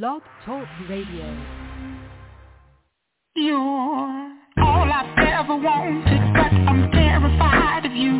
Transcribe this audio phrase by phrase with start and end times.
[0.00, 1.28] Blog Talk Radio.
[3.36, 8.16] You're all I've ever wanted, but I'm terrified of you.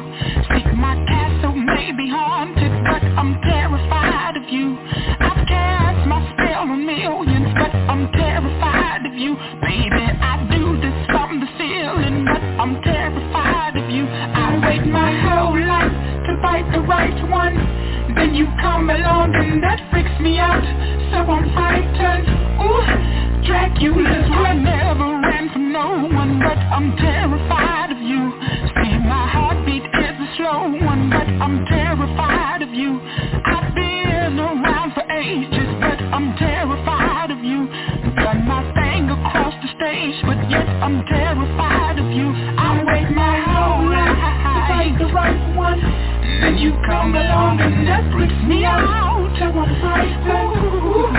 [0.53, 4.77] Think my castle may be haunted, but I'm terrified of you.
[5.17, 9.33] I've cast my spell on millions, but I'm terrified of you.
[9.65, 14.05] Baby, I do this from the ceiling, but I'm terrified of you.
[14.05, 15.97] I wait my whole life
[16.29, 17.72] to fight the right one.
[18.17, 20.65] Then you come along and that freaks me out.
[21.13, 22.29] So I'm frightened.
[22.63, 23.23] Ooh.
[23.47, 28.31] Dracula's were never ran from no one, but I'm terrified of you.
[28.79, 33.01] See, my heartbeat is a slow one, but I'm terrified of you.
[33.03, 37.67] I've been around for ages, but I'm terrified of you.
[38.15, 42.31] Done my thing across the stage, but yet I'm terrified of you.
[42.31, 46.12] I wait my whole life to find the right one.
[46.43, 49.31] Then you come along and that freaks me out.
[49.39, 51.17] So I'm frightened.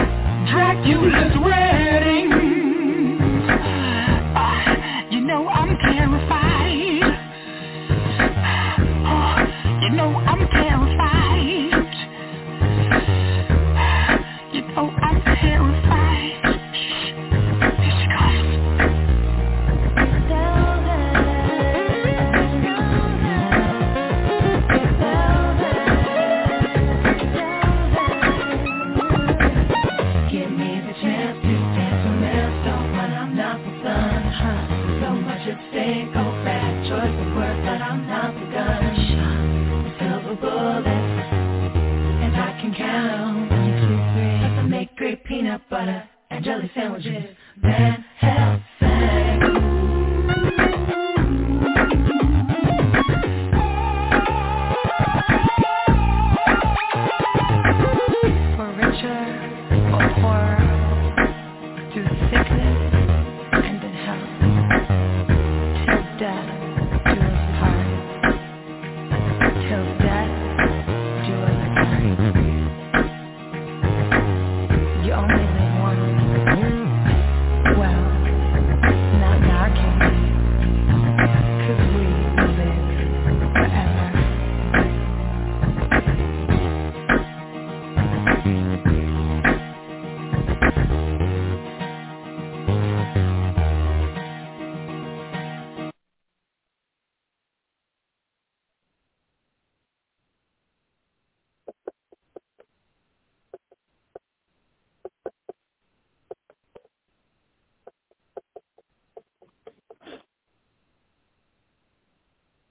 [0.52, 2.32] Dracula's wedding.
[4.36, 4.76] Uh,
[5.12, 7.04] you know I'm terrified.
[9.08, 10.93] Oh, you know I'm terrified.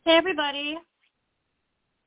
[0.04, 0.76] Hey everybody.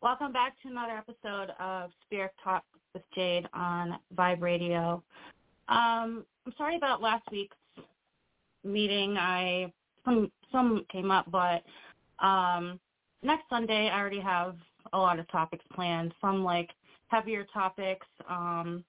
[0.01, 5.01] Welcome back to another episode of Spirit Talk with Jade on Vibe Radio.
[5.69, 7.55] Um, I'm sorry about last week's
[8.65, 9.15] meeting.
[9.17, 9.71] I
[10.03, 11.63] some some came up, but
[12.19, 12.81] um,
[13.23, 14.57] next Sunday I already have
[14.91, 16.13] a lot of topics planned.
[16.19, 16.71] Some like
[17.07, 18.83] heavier topics, um,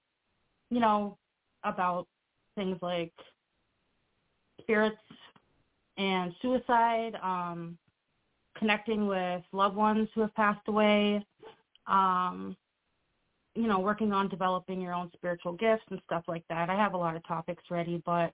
[0.69, 1.17] you know,
[1.63, 2.07] about
[2.55, 3.13] things like
[4.59, 4.97] spirits
[5.97, 7.17] and suicide.
[7.23, 7.77] Um,
[8.57, 11.25] connecting with loved ones who have passed away,
[11.87, 12.55] um,
[13.55, 16.69] you know, working on developing your own spiritual gifts and stuff like that.
[16.69, 18.33] I have a lot of topics ready, but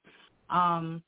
[0.50, 1.02] um,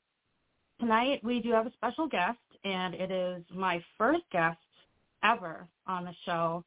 [0.80, 4.58] tonight we do have a special guest, and it is my first guest
[5.22, 6.64] ever on the show.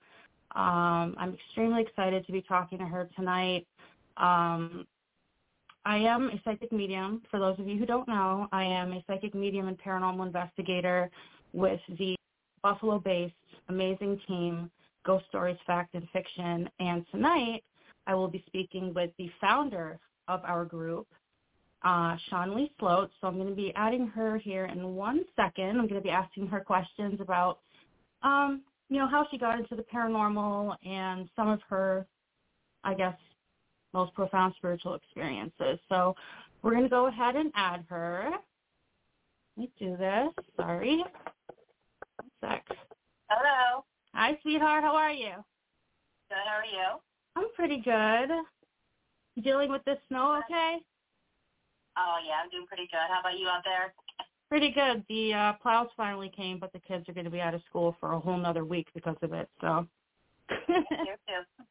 [0.56, 3.68] Um, I'm extremely excited to be talking to her tonight.
[4.18, 4.86] Um,
[5.86, 7.22] I am a psychic medium.
[7.32, 11.10] For those of you who don't know, I am a psychic medium and paranormal investigator
[11.54, 12.16] with the
[12.62, 13.34] Buffalo-based
[13.70, 14.70] amazing team,
[15.06, 16.70] Ghost Stories, Fact and Fiction.
[16.80, 17.64] And tonight,
[18.08, 21.08] I will be speaking with the founder of our group,
[21.84, 23.12] uh, Shawnlee Sloat.
[23.20, 25.80] So I'm going to be adding her here in one second.
[25.80, 27.60] I'm going to be asking her questions about,
[28.24, 32.06] um, you know, how she got into the paranormal and some of her,
[32.84, 33.16] I guess,
[33.94, 35.80] most profound spiritual experiences.
[35.88, 36.16] So
[36.62, 38.30] we're going to go ahead and add her.
[39.58, 40.30] Let me do this.
[40.56, 41.04] Sorry.
[44.30, 44.84] Hi, sweetheart.
[44.84, 45.32] How are you?
[46.30, 46.38] Good.
[46.46, 47.00] How are you?
[47.36, 48.30] I'm pretty good.
[49.36, 50.78] You dealing with this snow okay?
[51.98, 53.10] Oh yeah, I'm doing pretty good.
[53.10, 53.92] How about you out there?
[54.48, 55.04] Pretty good.
[55.10, 57.96] The uh, plows finally came, but the kids are going to be out of school
[58.00, 59.50] for a whole nother week because of it.
[59.62, 59.88] So,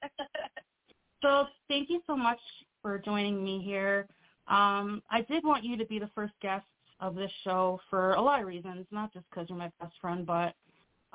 [1.22, 2.40] so thank you so much
[2.82, 4.08] for joining me here.
[4.48, 6.66] Um, I did want you to be the first guest
[6.98, 10.26] of this show for a lot of reasons, not just because you're my best friend,
[10.26, 10.56] but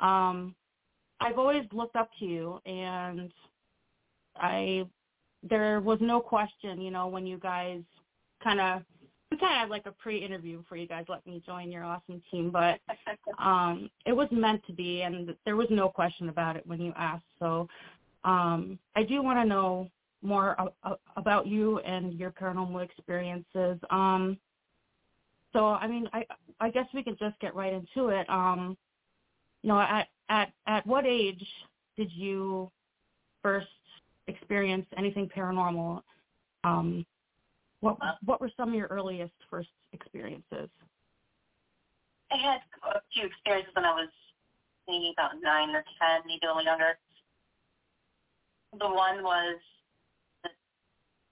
[0.02, 0.56] um,
[1.24, 3.32] I've always looked up to you, and
[4.38, 4.86] I
[5.42, 7.82] there was no question, you know, when you guys
[8.44, 8.82] kind of
[9.32, 12.22] we kind of had like a pre-interview before you guys let me join your awesome
[12.30, 12.80] team, but
[13.40, 16.94] um, it was meant to be, and there was no question about it when you
[16.96, 17.24] asked.
[17.40, 17.68] So
[18.24, 19.90] um, I do want to know
[20.22, 23.80] more a- about you and your paranormal experiences.
[23.90, 24.38] Um,
[25.52, 26.26] so I mean, I
[26.60, 28.30] I guess we could just get right into it.
[28.30, 28.78] Um,
[29.64, 31.46] you know, at at at what age
[31.98, 32.70] did you
[33.42, 33.68] first
[34.28, 36.02] experience anything paranormal?
[36.64, 37.06] Um,
[37.80, 40.70] what what were some of your earliest first experiences?
[42.32, 42.60] I had
[42.96, 44.10] a few experiences when I was
[44.88, 46.98] maybe about nine or ten, maybe a little younger.
[48.80, 49.60] The one was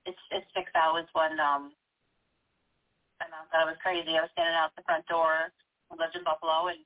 [0.05, 1.73] it, it sticks out was when um
[3.19, 4.17] my mom thought I was crazy.
[4.17, 5.53] I was standing out the front door.
[5.91, 6.79] I lived in Buffalo, and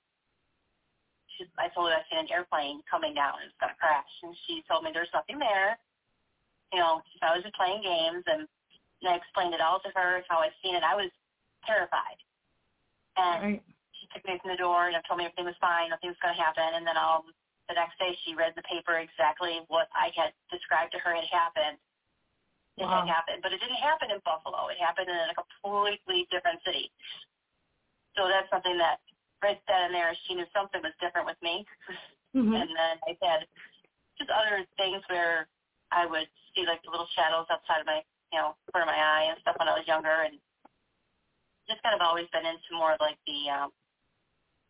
[1.37, 3.39] she, I told her I seen an airplane coming down.
[3.43, 5.77] It was going to crash, and she told me there's nothing there.
[6.73, 10.23] You know, I was just playing games, and, and I explained it all to her
[10.27, 10.83] how I seen it.
[10.83, 11.11] I was
[11.67, 12.19] terrified,
[13.15, 13.63] and Right.
[13.95, 16.35] she took me from the door and told me everything was fine, nothing was going
[16.35, 16.65] to happen.
[16.75, 17.31] And then um,
[17.69, 21.15] the next day, she read in the paper exactly what I had described to her
[21.15, 21.77] had happened.
[22.75, 23.07] It Wow.
[23.07, 24.67] had happened, but it didn't happen in Buffalo.
[24.67, 26.91] It happened in a completely different city.
[28.19, 28.99] So that's something that
[29.43, 31.65] right then and there, she knew something was different with me.
[32.35, 32.55] Mhm.
[32.55, 33.47] And then I had
[34.17, 35.47] just other things where
[35.91, 38.97] I would see like the little shadows outside of my, you know, corner of my
[38.97, 40.39] eye and stuff when I was younger, and
[41.67, 43.71] just kind of always been into more of like the, um,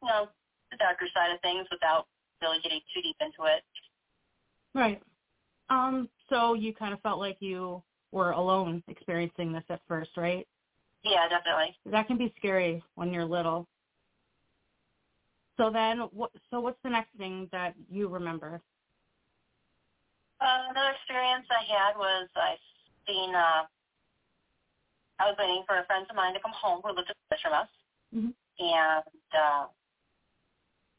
[0.02, 0.30] you know,
[0.72, 2.08] the darker side of things without
[2.42, 3.64] really getting too deep into it.
[4.74, 5.02] Right.
[5.70, 6.10] Um.
[6.30, 10.48] So you kind of felt like you were alone experiencing this at first, right?
[11.04, 11.78] Yeah, definitely.
[11.86, 13.68] That can be scary when you're little.
[15.58, 16.32] So then, what?
[16.52, 18.62] So what's the next thing that you remember?
[20.42, 22.56] Uh, another experience I had was I
[23.08, 23.34] seen.
[23.34, 23.64] Uh,
[25.20, 27.54] I was waiting for a friend of mine to come home who lived across from
[27.54, 27.70] us,
[28.14, 28.34] Mhm.
[28.60, 29.68] and uh,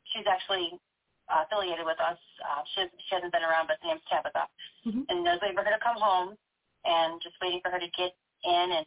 [0.05, 0.81] she's actually
[1.29, 2.17] uh, affiliated with us.
[2.41, 4.49] Uh, she, she hasn't been around, but her name's Tabitha.
[4.87, 5.05] Mhm.
[5.11, 6.39] And I was waiting for her to come home,
[6.87, 8.87] and just waiting for her to get in, and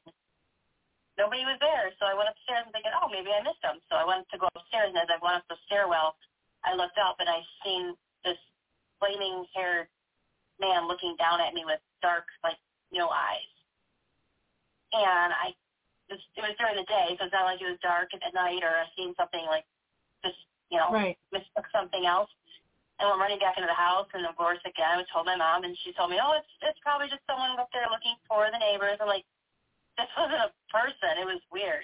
[1.19, 1.91] nobody was there.
[1.99, 3.83] So I went upstairs and thinking, oh, maybe I missed them.
[3.91, 6.15] So I went to go upstairs, and as I went up the stairwell,
[6.63, 7.93] I looked up and I seen
[8.23, 8.39] this
[8.97, 9.91] flaming haired
[10.59, 12.59] man looking down at me with dark, like,
[12.91, 13.51] you know, eyes.
[14.95, 15.53] And I,
[16.09, 18.33] it was, it was during the day, so it's not like it was dark at
[18.33, 19.63] night or I seen something like
[20.25, 20.39] just,
[20.71, 21.15] you know, Right.
[21.31, 22.31] mistook something else.
[22.99, 25.63] And went running back into the house, and of course, again, I told my mom,
[25.63, 28.59] and she told me, oh, it's it's probably just someone up there looking for the
[28.59, 28.99] neighbors.
[28.99, 29.23] I'm like,
[30.07, 31.19] this wasn't a person.
[31.19, 31.83] It was weird.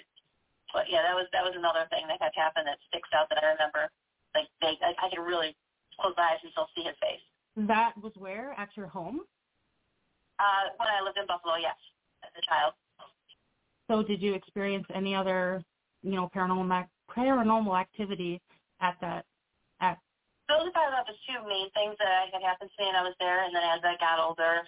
[0.72, 3.38] But yeah, that was that was another thing that had happened that sticks out that
[3.38, 3.92] I remember.
[4.34, 5.56] Like, they, I, I could really
[6.00, 7.22] close my eyes and still see his face.
[7.56, 9.24] That was where at your home.
[10.36, 11.78] Uh, when I lived in Buffalo, yes,
[12.20, 12.76] as a child.
[13.88, 15.62] So did you experience any other,
[16.02, 16.68] you know, paranormal
[17.08, 18.42] paranormal activity
[18.80, 19.24] at that?
[19.80, 19.96] At
[20.48, 23.04] Those are probably about the two main things that had happened to me, and I
[23.06, 23.44] was there.
[23.46, 24.66] And then as I got older,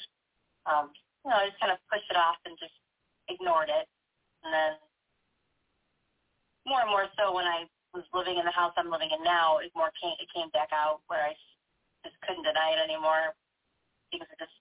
[0.65, 2.73] um, you know, I just kind of pushed it off and just
[3.29, 3.87] ignored it.
[4.45, 4.73] And then
[6.67, 7.65] more and more so when I
[7.95, 10.69] was living in the house I'm living in now, it more came it came back
[10.73, 11.35] out where I
[12.05, 13.35] just couldn't deny it anymore.
[14.11, 14.55] Things are just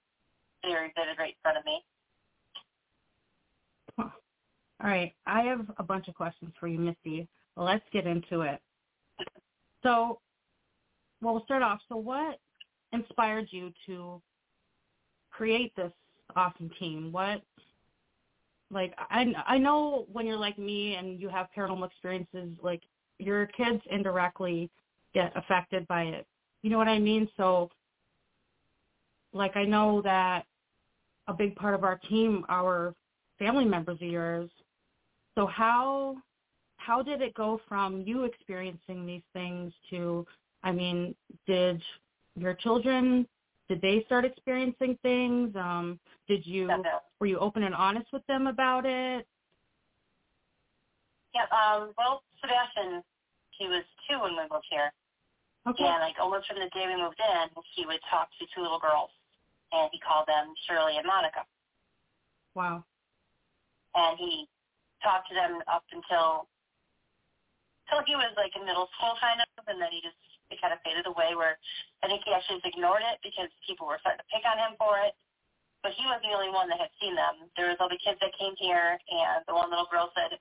[0.64, 1.84] very vivid right in front of me.
[4.00, 7.28] all right, I have a bunch of questions for you, Misty.
[7.56, 8.62] Let's get into it.
[9.84, 10.20] So,
[11.22, 11.80] well, we'll start off.
[11.90, 12.40] So, what
[12.94, 14.22] inspired you to
[15.32, 15.92] create this
[16.36, 17.12] awesome team?
[17.12, 17.42] What,
[18.72, 22.82] like, I I know when you're like me and you have paranormal experiences, like
[23.20, 24.70] your kids indirectly
[25.14, 26.28] get affected by it.
[26.62, 27.30] You know what I mean?
[27.38, 27.70] So,
[29.34, 30.46] like, I know that
[31.28, 32.94] a big part of our team, our
[33.40, 34.50] family members of yours.
[35.36, 36.18] So how
[36.78, 40.26] how did it go from you experiencing these things to
[40.64, 41.82] I mean, did
[42.36, 43.28] your children
[43.70, 45.56] did they start experiencing things?
[45.56, 46.70] Um, did you
[47.20, 49.28] were you open and honest with them about it?
[51.36, 53.04] Yeah, um, well, Sebastian,
[53.52, 54.92] he was two when we moved here.
[55.68, 55.84] Okay.
[55.84, 58.80] And like almost from the day we moved in, he would talk to two little
[58.80, 59.10] girls.
[59.72, 61.44] And he called them Shirley and Monica.
[62.56, 62.86] Wow.
[63.94, 64.48] and he
[65.04, 66.48] talked to them up until
[67.88, 70.18] until he was like in middle school kind of, and then he just
[70.52, 71.36] it kind of faded away.
[71.36, 71.58] Where
[72.04, 74.76] I think he actually just ignored it because people were starting to pick on him
[74.80, 75.16] for it.
[75.84, 77.48] But he wasn't the only one that had seen them.
[77.56, 80.40] There was all the kids that came here, and the one little girl said,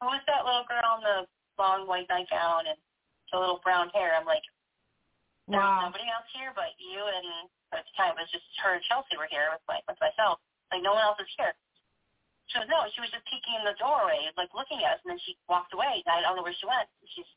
[0.00, 1.18] "Who was that little girl in the
[1.60, 2.78] long white nightgown and
[3.32, 4.42] the little brown hair?" I'm like,
[5.50, 5.90] There was Wow.
[5.90, 9.16] nobody else here but you and at the time it was just her and Chelsea
[9.18, 10.38] were here with my with myself.
[10.72, 11.54] Like no one else is here.
[12.48, 15.14] She goes, no, she was just peeking in the doorway, like looking at us, and
[15.14, 16.02] then she walked away.
[16.06, 16.88] And I don't know where she went.
[17.14, 17.28] She's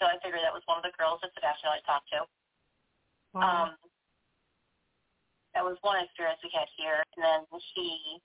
[0.00, 2.24] so I figured that was one of the girls that Sebastian always talked to.
[3.36, 3.44] Wow.
[3.44, 3.70] Um,
[5.52, 7.40] that was one experience we had here, and then
[7.76, 8.16] he,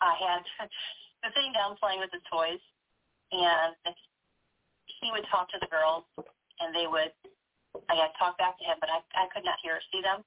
[0.00, 0.42] I had
[1.22, 2.62] was sitting down playing with his toys,
[3.30, 3.76] and
[5.02, 7.12] he would talk to the girls, and they would,
[7.92, 10.24] I had talk back to him, but I I could not hear or see them,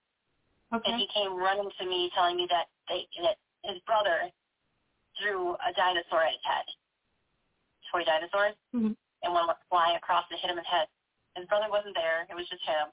[0.85, 4.29] and he came running to me, telling me that they that his brother
[5.19, 6.65] threw a dinosaur at his head,
[7.91, 8.95] toy dinosaurs, Mhm.
[9.23, 10.87] And one went flying across and hit him in the head.
[11.35, 12.91] His brother wasn't there; it was just him.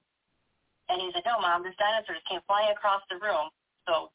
[0.89, 3.51] And he said, "No, mom, this dinosaur just came flying across the room."
[3.87, 4.11] So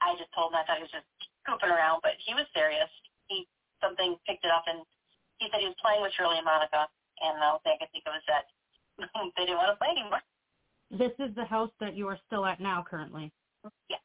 [0.00, 1.06] I just told him I thought he was just
[1.46, 2.90] goofing around, but he was serious.
[3.28, 3.46] He
[3.80, 4.82] something picked it up, and
[5.38, 6.86] he said he was playing with Shirley and Monica,
[7.22, 8.44] and the only thing I could think of was that
[9.36, 10.22] they didn't want to play anymore.
[10.90, 13.32] This is the house that you are still at now currently.
[13.88, 14.00] Yes.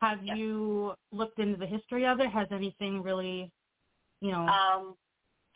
[0.00, 0.34] Have Yeah.
[0.34, 2.30] you looked into the history of it?
[2.30, 3.50] Has anything really,
[4.20, 4.96] you know, Um,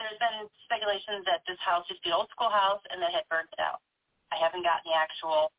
[0.02, 3.12] there's been speculations that this house used to be an old school house and that
[3.14, 3.80] had burned it out.
[4.35, 5.52] I haven't gotten the actual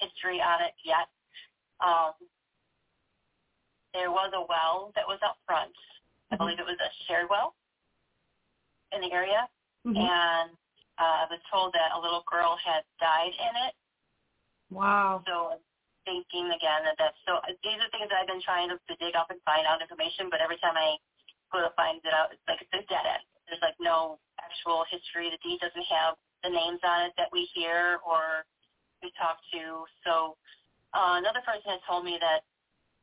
[0.00, 1.08] history on it yet.
[1.80, 2.12] Um,
[3.92, 5.72] there was a well that was up front.
[6.30, 6.38] I Mhm.
[6.38, 7.54] believe it was a shared well
[8.92, 9.48] in the area,
[9.84, 9.96] mhm.
[9.96, 10.56] and
[10.98, 13.74] uh, I was told that a little girl had died in it.
[14.70, 15.22] wow.
[15.26, 15.60] So
[16.04, 17.40] thinking again that that's so.
[17.62, 20.30] These are things that I've been trying to, to dig up and find out information,
[20.30, 20.96] but every time I
[21.52, 23.22] go to find it out, it's like it's a dead end.
[23.52, 25.28] There's like no actual history.
[25.28, 28.48] The deed doesn't have the names on it that we hear or
[29.04, 29.84] we talk to.
[30.08, 30.40] So
[30.96, 32.48] uh, another person has told me that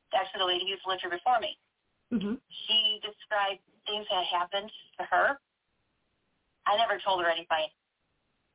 [0.09, 1.53] actually the lady who's lived here before me,
[2.09, 2.41] Mhm.
[2.49, 5.37] she described things that happened to her.
[6.65, 7.69] I never told her anything,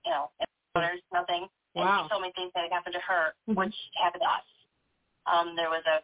[0.05, 0.33] you know,
[0.75, 1.49] there's nothing.
[1.77, 2.03] And Wow.
[2.03, 3.55] she told me things that had happened to her, Mhm.
[3.57, 4.45] which happened to us.
[5.27, 6.03] Um, there was a,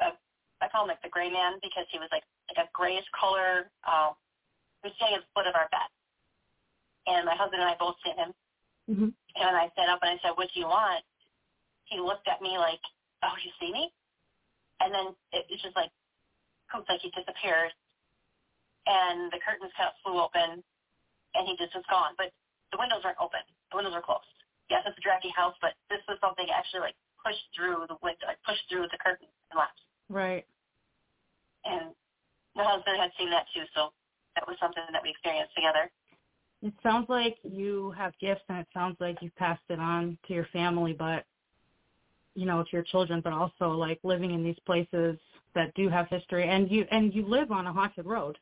[0.00, 0.18] a,
[0.60, 3.70] I call him like the gray man because he was like like a grayish color.
[3.84, 4.16] Um,
[4.92, 5.88] staying at the foot of our bed,
[7.06, 8.34] and my husband and I both seen him.
[8.88, 9.14] Mhm.
[9.36, 11.04] And I sat up and I said, "What do you want?"
[11.84, 12.80] He looked at me like,
[13.22, 13.92] "Oh, you see me?"
[14.80, 15.90] And then it was just like,
[16.70, 17.72] poof, like he disappeared,
[18.86, 20.62] and the curtains kind of flew open,
[21.34, 22.14] and he just was gone.
[22.16, 22.32] But
[22.72, 24.26] the windows weren't open; the windows were closed.
[24.68, 28.26] Yes, it's a drafty house, but this was something actually like pushed through the window,
[28.26, 29.80] like pushed through the curtain and left.
[30.08, 30.46] Right.
[31.64, 31.94] And
[32.54, 33.92] my husband had seen that too, so
[34.34, 35.90] that was something that we experienced together.
[36.62, 40.34] It sounds like you have gifts, and it sounds like you've passed it on to
[40.34, 41.24] your family, but
[42.34, 45.18] you know, to your children, but also like living in these places
[45.54, 48.38] that do have history, and you and you live on a haunted road.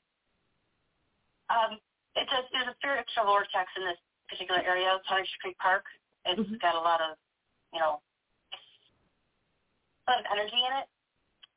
[1.51, 1.79] Um,
[2.17, 5.85] it's a, there's a spiritual vortex in this particular area, Hunter Creek Park.
[6.25, 6.61] It's Mhm.
[6.61, 7.19] got a lot of,
[7.75, 8.01] you know,
[10.07, 10.89] a lot of energy in it.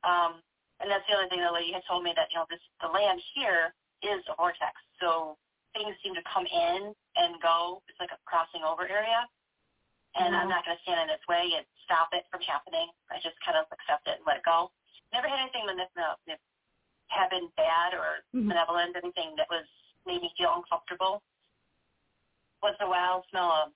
[0.04, 0.42] Um,
[0.80, 2.88] and that's the other thing the lady had told me that, you know, this the
[2.88, 4.74] land here is a vortex.
[5.00, 5.36] So
[5.72, 7.82] things seem to come in and go.
[7.88, 9.26] It's like a crossing over area.
[10.16, 10.50] And I'm Mhm.
[10.56, 12.90] not going to stand in its way and stop it from happening.
[13.10, 14.72] I just kind of accept it and let it go.
[15.12, 16.38] Never had anything manip-
[17.08, 18.48] have been bad or Mhm.
[18.48, 19.66] benevolent, anything that was
[20.06, 21.22] made me feel uncomfortable.
[22.62, 23.72] Once in a while, smell a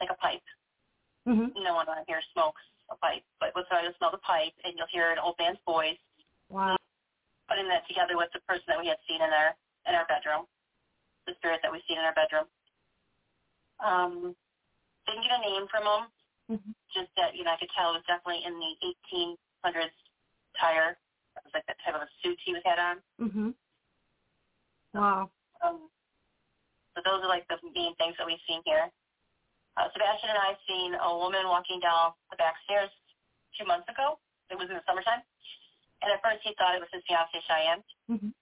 [0.00, 0.42] like a pipe.
[1.26, 1.54] Mhm.
[1.54, 4.18] No one around here smokes a pipe, but once in a while you'll smell the
[4.18, 5.98] pipe and you'll hear an old man's voice
[6.48, 6.76] Wow.
[7.52, 9.52] Putting that together with the person that we had seen in our
[9.84, 10.48] in our bedroom,
[11.28, 12.48] the spirit that we seen in our bedroom.
[13.84, 14.32] Um,
[15.04, 16.02] didn't get a name from him,
[16.48, 16.72] Mhm.
[16.96, 19.92] just that you know I could tell it was definitely in the 1800s
[20.56, 20.96] tire.
[21.36, 23.02] It was like that type of a suit he was had on.
[23.20, 23.54] Mhm.
[24.94, 25.30] Wow.
[25.60, 25.90] Um,
[26.94, 28.90] so those are like the main things that we've seen here.
[29.76, 32.90] Uh, Sebastian and I seen a woman walking down the back stairs
[33.56, 34.18] two months ago.
[34.50, 35.22] It was in the summertime.
[36.02, 37.82] And at first he thought it was his fiancee Cheyenne.
[38.10, 38.34] Mhm.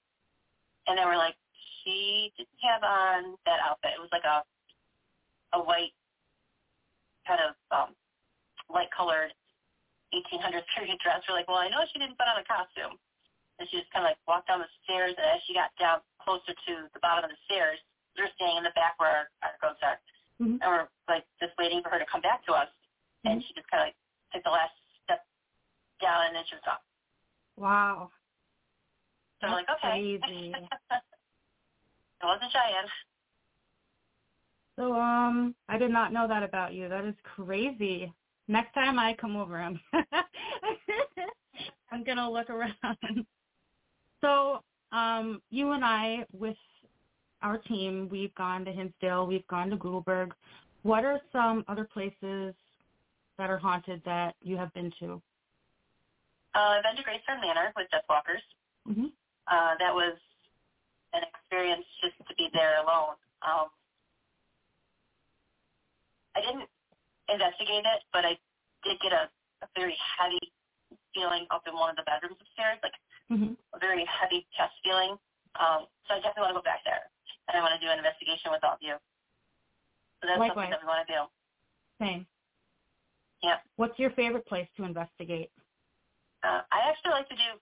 [0.88, 1.36] And then we're like,
[1.84, 3.92] she didn't have on that outfit.
[3.94, 4.44] It was like a
[5.52, 5.92] a white
[7.26, 7.96] kind of um
[8.70, 9.34] light colored
[10.14, 11.22] 1800s period dress.
[11.28, 12.98] We're like, well, I know she didn't put on a costume.
[13.58, 15.14] And she just kind of like walked down the stairs.
[15.18, 17.78] And as she got down closer to the bottom of the stairs,
[18.16, 20.00] we were staying in the back where our, our goats are.
[20.40, 20.58] Mhm.
[20.62, 22.68] And we're like just waiting for her to come back to us.
[23.24, 23.46] And Mhm.
[23.46, 23.96] she just kind of like
[24.32, 24.72] took the last
[25.04, 25.26] step
[26.00, 26.80] down and then she was gone.
[27.60, 28.10] Wow.
[29.40, 29.90] So we're like, okay.
[29.90, 30.52] crazy.
[30.54, 32.88] it wasn't Cheyenne.
[34.76, 36.88] So um, I did not know that about you.
[36.88, 38.10] That is crazy.
[38.48, 39.78] Next time I come over, I'm
[41.92, 43.26] I'm gonna look around.
[44.22, 44.62] So
[44.92, 46.56] um, you and I, with
[47.42, 50.30] our team, we've gone to Hinsdale, we've gone to Goodleburg.
[50.82, 52.54] What are some other places
[53.36, 55.20] that are haunted that you have been to?
[56.54, 58.42] Uh, I've been to Greystone Manor with Deathwalkers.
[58.88, 59.12] Mm-hmm.
[59.46, 60.18] Uh, that was
[61.14, 63.14] an experience just to be there alone.
[63.42, 63.68] Um,
[66.34, 66.66] I didn't
[67.30, 68.38] investigate it, but I
[68.84, 69.30] did get a,
[69.62, 70.40] a very heavy
[71.14, 72.94] feeling up in one of the bedrooms upstairs, like
[73.30, 73.54] Mm-hmm.
[73.54, 75.14] a very heavy chest feeling.
[75.54, 77.06] Um, so I definitely want to go back there,
[77.46, 78.98] and I want to do an investigation with all of you.
[80.18, 81.20] So that's something that we want to do.
[82.02, 82.26] Same.
[83.40, 83.62] Yeah.
[83.76, 85.52] What's your favorite place to investigate?
[86.42, 87.60] Uh, I actually like to do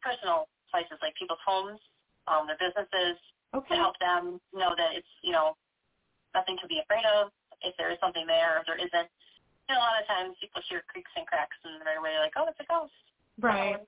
[0.00, 1.80] personal places, like people's homes,
[2.26, 3.18] um, their businesses,
[3.54, 3.74] Okay.
[3.74, 5.56] to help them know that it's, you know,
[6.34, 7.32] nothing to be afraid of.
[7.62, 9.08] If there is something there, or if there isn't.
[9.68, 12.20] You know, a lot of times people hear creaks and cracks and right away they're
[12.26, 12.92] like, oh, it's a ghost.
[13.38, 13.78] Right.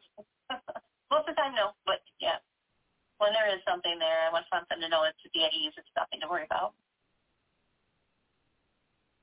[1.10, 2.38] Most of the time, no, but yeah.
[3.18, 5.72] When there is something there, I want them to know it's to be at ease.
[5.76, 6.74] It's nothing to worry about.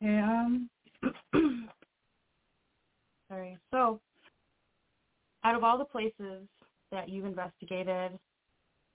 [0.01, 0.70] Um,
[3.30, 3.58] sorry.
[3.72, 4.00] So,
[5.43, 6.48] out of all the places
[6.91, 8.19] that you've investigated,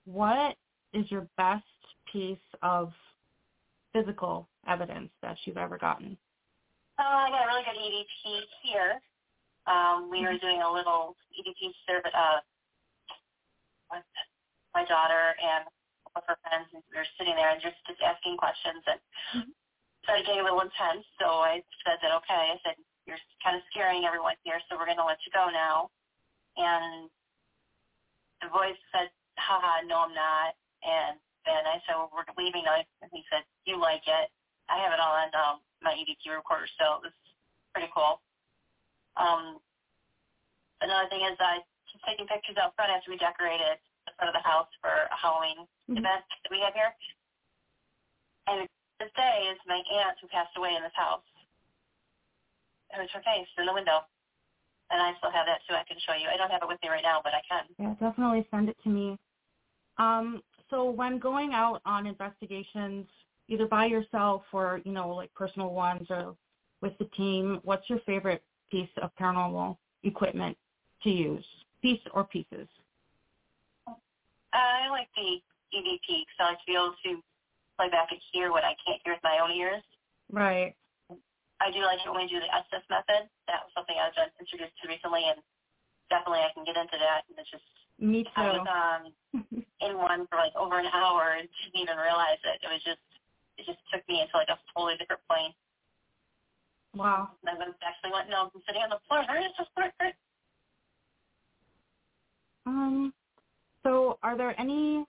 [0.04, 0.56] what
[0.92, 1.64] is your best
[2.12, 2.92] piece of
[3.92, 6.16] physical evidence that you've ever gotten?
[6.98, 9.00] Uh, I got a really good EVP here.
[9.66, 12.10] Um, we were doing a little EVP survey.
[12.14, 12.40] Uh,
[13.92, 14.04] with
[14.74, 15.66] my daughter and
[16.12, 19.00] one of her friends, and we were sitting there and just just asking questions and
[19.34, 19.54] Mhm.
[20.04, 21.06] started getting a little intense.
[21.18, 22.52] So I said that okay.
[22.52, 22.76] I said
[23.06, 25.90] you're kind of scaring everyone here, so we're going to let you go now.
[26.56, 27.10] And
[28.40, 32.64] the voice said, "Haha, no, I'm not." And then I said, well, "We're leaving.
[32.66, 34.30] And he said, "You like it?"
[34.68, 37.16] I have it all on um, my EVP recorder, so it was
[37.72, 38.20] pretty cool.
[39.16, 39.60] Um,
[40.80, 44.36] another thing is I keep taking pictures out front after we decorated the front of
[44.36, 45.98] the house for a Halloween Mhm.
[45.98, 46.96] event that we have here.
[48.48, 51.24] And this day is my aunt who passed away in this house.
[52.90, 54.06] It was her face in the window.
[54.90, 55.74] And I still have that too.
[55.74, 56.28] I can show you.
[56.32, 57.64] I don't have it with me right now, but I can.
[57.78, 59.18] Yeah, definitely send it to me.
[59.98, 63.06] Um, so when going out on investigations,
[63.48, 66.36] either by yourself or, you know, like personal ones or
[66.82, 70.56] with the team, what's your favorite piece of paranormal equipment
[71.02, 71.44] to use?
[71.82, 72.68] Piece or pieces?
[74.52, 75.40] I like the
[75.76, 77.22] EVP because I like to be able to
[77.76, 79.82] play back and hear what I can't hear with my own ears.
[80.30, 80.74] Right.
[81.60, 83.28] I do like it when we do the Estes method.
[83.48, 85.40] That was something I was just introduced to recently, and
[86.12, 87.24] definitely I can get into that.
[87.28, 87.64] And it's just
[87.98, 88.68] Me I was too.
[88.68, 89.02] um,
[89.80, 92.60] in one for like over an hour and didn't even realize it.
[92.60, 93.00] It was just
[93.58, 95.52] it just took me into like a totally different plane.
[96.94, 97.30] wow.
[97.42, 99.22] And I went, actually went, no, I'm sitting on the floor.
[99.24, 99.92] Is this floor?
[102.66, 103.14] Um,
[103.82, 105.04] so are there any,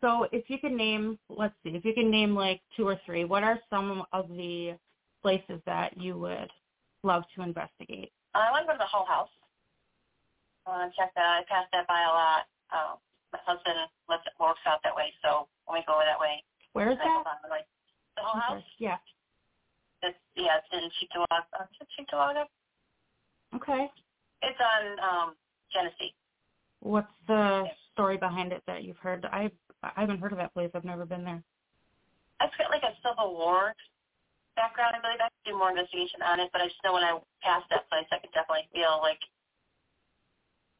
[0.00, 3.24] so if you could name, let's see, if you could name like two or three,
[3.24, 4.76] what are some of the
[5.24, 6.52] places that you would
[7.02, 8.12] love to investigate?
[8.36, 9.32] Uh, I want to go to the Hull House.
[10.68, 11.40] I want to check that.
[11.40, 12.42] I pass that by a lot.
[12.68, 12.94] Um,
[13.32, 13.74] my husband
[14.08, 16.44] lives works out that way, so when we go that way,
[16.76, 17.24] Where is I that?
[17.24, 17.64] by, like
[18.16, 18.68] the Hull House.
[18.78, 19.00] Yeah.
[20.02, 21.40] It's yeah, it's in Cheektowaga.
[21.58, 21.64] Uh,
[21.96, 22.44] Cheektowaga?
[23.56, 23.88] Okay.
[24.42, 25.28] It's on um,
[25.72, 26.12] Genesee.
[26.80, 29.24] What's the story behind it that you've heard?
[29.32, 29.50] I
[29.82, 30.70] I haven't heard of that place.
[30.74, 31.42] I've never been there.
[32.42, 33.72] It's got like a Civil War
[34.56, 34.94] background.
[34.96, 37.18] I believe I could do more investigation on it, but I just know when I
[37.42, 39.20] pass that place, I could definitely feel like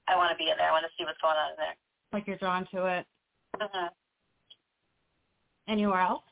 [0.09, 0.69] I want to be in there.
[0.69, 1.77] I want to see what's going on in there.
[2.13, 3.05] Like you're drawn to it.
[3.59, 3.91] Mm-hmm.
[5.69, 6.27] Anywhere else?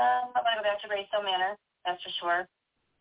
[0.00, 2.40] Um, I want to go back to Greystone Manor, that's for sure.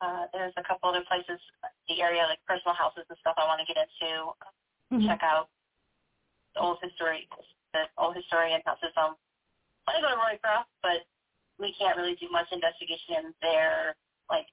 [0.04, 1.40] Uh, there's a couple other places,
[1.88, 4.32] the area like personal houses and stuff I want to get into,
[4.92, 5.08] Mhm.
[5.08, 5.50] check out
[6.56, 7.28] the old history,
[7.74, 8.92] the old historian houses.
[8.96, 9.16] Um,
[9.88, 11.08] I want to go to Roycroft, but
[11.60, 13.96] we can't really do much investigation in there.
[14.30, 14.48] Like,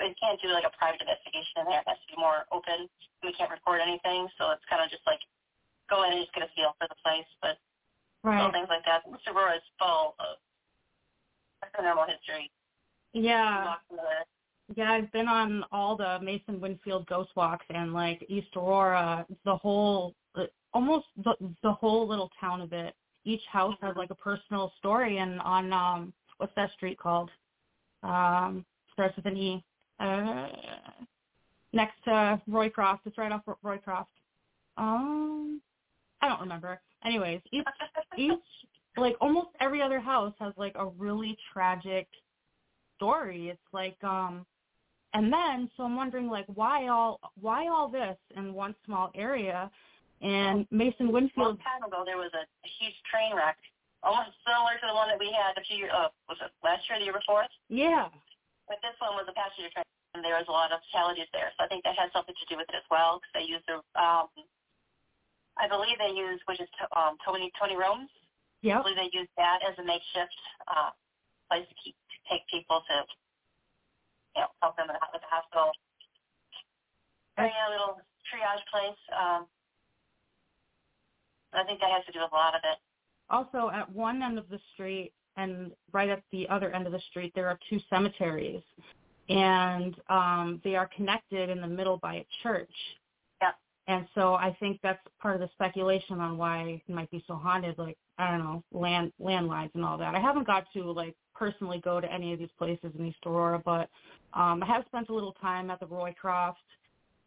[0.00, 1.80] we can't do like a private investigation in there.
[1.84, 2.88] It has to be more open.
[3.22, 5.20] We can't record anything, so it's kind of just like
[5.90, 7.28] go in and just get a feel for the place.
[7.42, 7.58] But
[8.24, 8.52] little Right.
[8.52, 9.06] things like that.
[9.06, 9.30] Mr.
[9.34, 10.36] Aurora is full of
[11.62, 12.50] paranormal history.
[13.12, 13.64] Yeah.
[13.64, 14.24] Walk through there.
[14.76, 19.56] Yeah, I've been on all the Mason Winfield ghost walks and like East Aurora, the
[19.56, 20.14] whole,
[20.74, 22.94] almost the, the whole little town of it.
[23.28, 27.30] Each house has like a personal story and on, um, what's that street called?
[28.02, 28.64] Um,
[28.94, 29.64] starts with an E.
[30.00, 30.48] Uh,
[31.74, 33.00] next to Roycroft.
[33.04, 34.06] It's right off Ro- Roycroft.
[34.78, 35.60] Um,
[36.22, 36.80] I don't remember.
[37.04, 37.64] Anyways, each,
[38.16, 38.32] each,
[38.96, 42.08] like almost every other house has like a really tragic
[42.96, 43.50] story.
[43.50, 44.46] It's like, um,
[45.14, 49.70] and then so I'm wondering like why all why all this in one small area?
[50.20, 53.56] And Mason A long time ago, there was a, a huge train wreck
[54.02, 56.86] almost similar to the one that we had a few years, uh, was it last
[56.86, 57.46] year, or the year before?
[57.66, 58.10] Yeah.
[58.70, 61.50] But this one was a passenger train, and there was a lot of fatalities there.
[61.58, 63.62] So I think that has something to do with it as well, because they use
[63.66, 64.30] the, um,
[65.58, 68.10] I believe they use, which is um, Tony Tony Rome's.
[68.78, 70.34] I believe they use that as a makeshift
[70.66, 70.90] uh,
[71.46, 72.96] place to keep to take people to,
[74.34, 75.70] you know, help them the, with the hospital.
[77.38, 78.98] Very a little triage place.
[79.14, 79.46] Um,
[81.52, 82.78] I think that has to do with a lot of it.
[83.30, 87.00] Also, at one end of the street and right at the other end of the
[87.10, 88.62] street, there are two cemeteries,
[89.28, 92.72] and um, they are connected in the middle by a church.
[93.40, 93.50] Yeah.
[93.86, 97.34] And so I think that's part of the speculation on why it might be so
[97.34, 97.78] haunted.
[97.78, 100.14] Like I don't know, land landlines and all that.
[100.14, 103.62] I haven't got to like personally go to any of these places in East Aurora,
[103.64, 103.88] but
[104.34, 106.54] um, I have spent a little time at the Roycroft,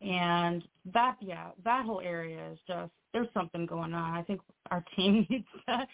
[0.01, 4.17] and that yeah, that whole area is just there's something going on.
[4.17, 5.87] I think our team needs to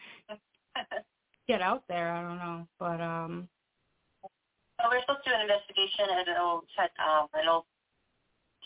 [1.48, 2.12] get out there.
[2.14, 3.48] I don't know, but um,
[4.80, 7.66] Well, we're supposed to do an investigation at an old tat- um, an old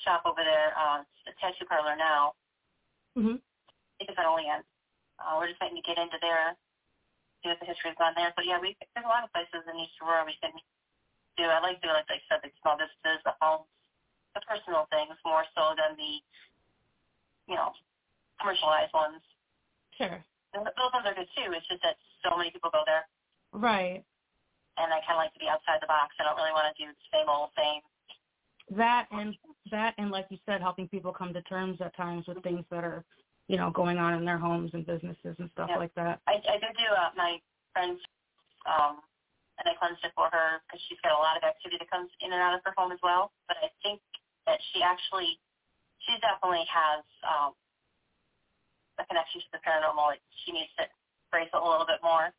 [0.03, 2.33] shop over there, uh, a tattoo parlor now.
[3.17, 3.37] mhm.
[3.37, 4.63] I think it's on Olean.
[5.21, 6.57] Uh, we're just waiting to get into there,
[7.43, 8.33] see what the history's on there.
[8.35, 10.51] But yeah, we there's a lot of places in East Aurora we can
[11.37, 11.45] do.
[11.45, 13.69] I like doing, like I said, the small businesses, the homes,
[14.33, 16.13] the personal things more so than the,
[17.51, 17.71] you know,
[18.39, 19.21] commercialized ones.
[19.97, 20.19] sure,
[20.53, 21.51] And those ones are good too.
[21.53, 23.05] It's just that so many people go there,
[23.53, 24.01] right.
[24.77, 26.15] and I kind of like to be outside the box.
[26.19, 27.81] I don't really want to do the same old same.
[28.77, 29.35] That and
[29.69, 32.83] that and like you said, helping people come to terms at times with things that
[32.85, 33.03] are,
[33.51, 35.77] you know, going on in their homes and businesses and stuff Yeah.
[35.81, 36.21] like that.
[36.27, 37.35] I, I did do uh, my
[37.73, 37.99] friend's,
[38.65, 39.01] um,
[39.59, 42.09] and I cleansed it for her because she's got a lot of activity that comes
[42.23, 43.31] in and out of her home as well.
[43.49, 43.99] But I think
[44.47, 45.37] that she actually,
[46.05, 47.51] she definitely has um,
[48.99, 50.17] a connection to the paranormal.
[50.17, 50.85] Like, She needs to
[51.29, 52.33] brace it a little bit more.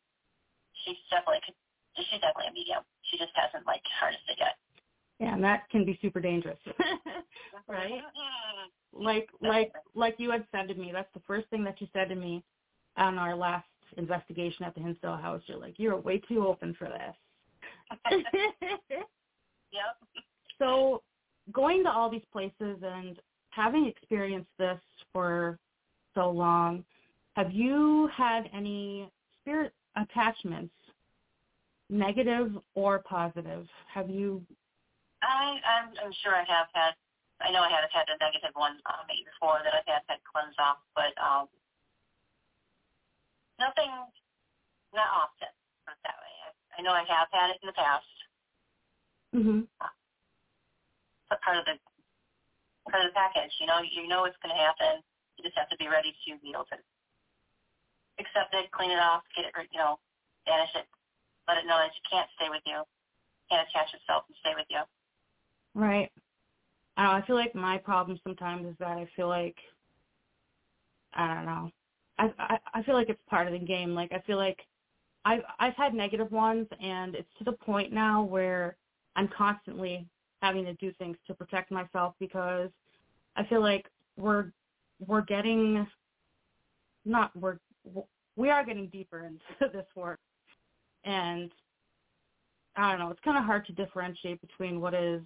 [0.83, 1.41] She's definitely,
[1.95, 2.83] she's definitely a medium.
[3.07, 4.59] She just hasn't like harnessed it yet.
[5.19, 6.57] Yeah, and that can be super dangerous.
[7.67, 8.01] right?
[8.91, 12.09] Like like like you had said to me, that's the first thing that you said
[12.09, 12.43] to me
[12.97, 13.65] on our last
[13.97, 15.41] investigation at the Hinsdale house.
[15.45, 17.15] You're like, You're way too open for this.
[19.71, 19.95] yep.
[20.59, 21.01] so
[21.51, 24.79] going to all these places and having experienced this
[25.11, 25.59] for
[26.15, 26.83] so long,
[27.35, 29.09] have you had any
[29.41, 30.73] spirit attachments,
[31.89, 33.67] negative or positive?
[33.93, 34.41] Have you
[35.21, 36.93] I, I'm, I'm sure I have had,
[37.39, 38.75] I know I have had a negative one
[39.07, 41.47] maybe before that I've had had cleansed off, but um,
[43.55, 43.87] nothing,
[44.91, 45.47] not often,
[45.87, 46.33] put it that way.
[46.43, 48.13] I, I know I have had it in the past,
[49.33, 49.67] mhm
[51.33, 51.81] but part of the
[52.85, 55.01] part of the package, you know, you know it's going to happen.
[55.33, 56.77] You just have to be ready to be able to
[58.21, 59.97] accept it, clean it off, get it, you know,
[60.45, 60.85] banish it,
[61.49, 62.85] let it know that it can't stay with you,
[63.49, 64.85] can't attach itself and stay with you.
[65.73, 66.13] Right.
[66.97, 69.57] I don't know, I feel like my problem sometimes is that I feel like
[71.15, 71.71] I don't know.
[72.19, 73.95] I, I I feel like it's part of the game.
[73.95, 74.59] Like I feel like
[75.25, 78.77] I've I've had negative ones and it's to the point now where
[79.15, 80.05] I'm constantly
[80.43, 82.69] having to do things to protect myself because
[83.37, 83.85] I feel like
[84.17, 84.51] we're
[85.07, 85.87] we're getting
[87.05, 87.57] not we're
[88.35, 90.19] we are getting deeper into this work
[91.05, 91.49] and
[92.75, 95.21] I don't know, it's kind of hard to differentiate between what is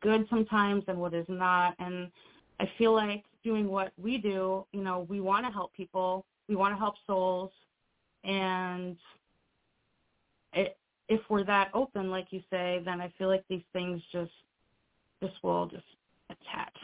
[0.00, 1.74] good sometimes and what is not.
[1.78, 2.10] And
[2.58, 6.56] I feel like doing what we do, you know, we want to help people, we
[6.56, 7.50] want to help souls,
[8.24, 8.96] and
[10.54, 14.32] it, if we're that open, like you say, then I feel like these things just,
[15.20, 15.84] this will just
[16.30, 16.76] attach.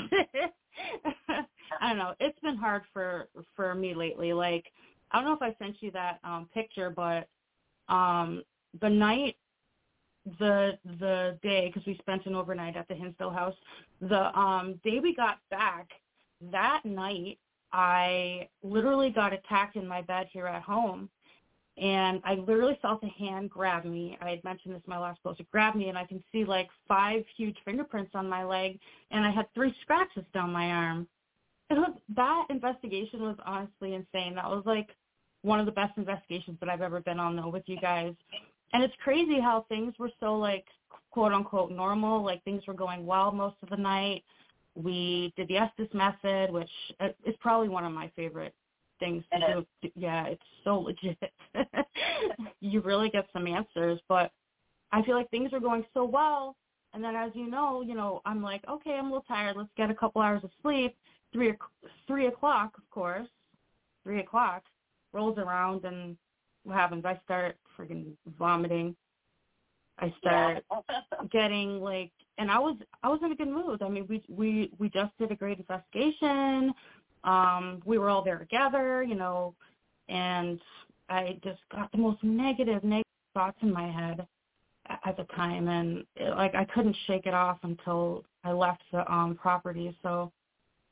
[1.80, 2.14] I don't know.
[2.20, 4.32] It's been hard for for me lately.
[4.32, 4.66] Like
[5.10, 7.28] I don't know if I sent you that um picture, but
[7.92, 8.42] um
[8.80, 9.36] the night
[10.38, 13.54] the the day because we spent an overnight at the Hinsdale house.
[14.00, 15.88] The um day we got back
[16.50, 17.38] that night,
[17.72, 21.08] I literally got attacked in my bed here at home,
[21.78, 24.18] and I literally felt a hand grab me.
[24.20, 25.40] I had mentioned this in my last post.
[25.40, 28.78] It grabbed me, and I can see like five huge fingerprints on my leg,
[29.10, 31.08] and I had three scratches down my arm.
[31.70, 34.34] It was that investigation was honestly insane.
[34.34, 34.90] That was like
[35.42, 38.14] one of the best investigations that I've ever been on though with you guys
[38.72, 40.64] and it's crazy how things were so like
[41.10, 44.22] quote unquote normal like things were going well most of the night
[44.74, 48.54] we did the estes method which uh, is probably one of my favorite
[49.02, 51.16] things to do yeah it's so legit
[52.60, 54.30] you really get some answers but
[54.92, 56.56] i feel like things are going so well
[56.94, 59.70] and then as you know you know i'm like okay i'm a little tired let's
[59.76, 60.94] get a couple hours of sleep
[61.32, 63.28] three o- three o'clock of course
[64.04, 64.62] three o'clock
[65.12, 66.16] rolls around and
[66.64, 67.04] what happens?
[67.04, 68.94] I start freaking vomiting.
[69.98, 70.96] I start Yeah.
[71.30, 73.82] getting like and I was I was in a good mood.
[73.82, 76.72] I mean we we we just did a great investigation.
[77.24, 79.54] Um we were all there together, you know,
[80.08, 80.60] and
[81.08, 84.26] I just got the most negative negative thoughts in my head
[85.04, 89.10] at the time and it, like I couldn't shake it off until I left the
[89.12, 89.96] um property.
[90.02, 90.32] So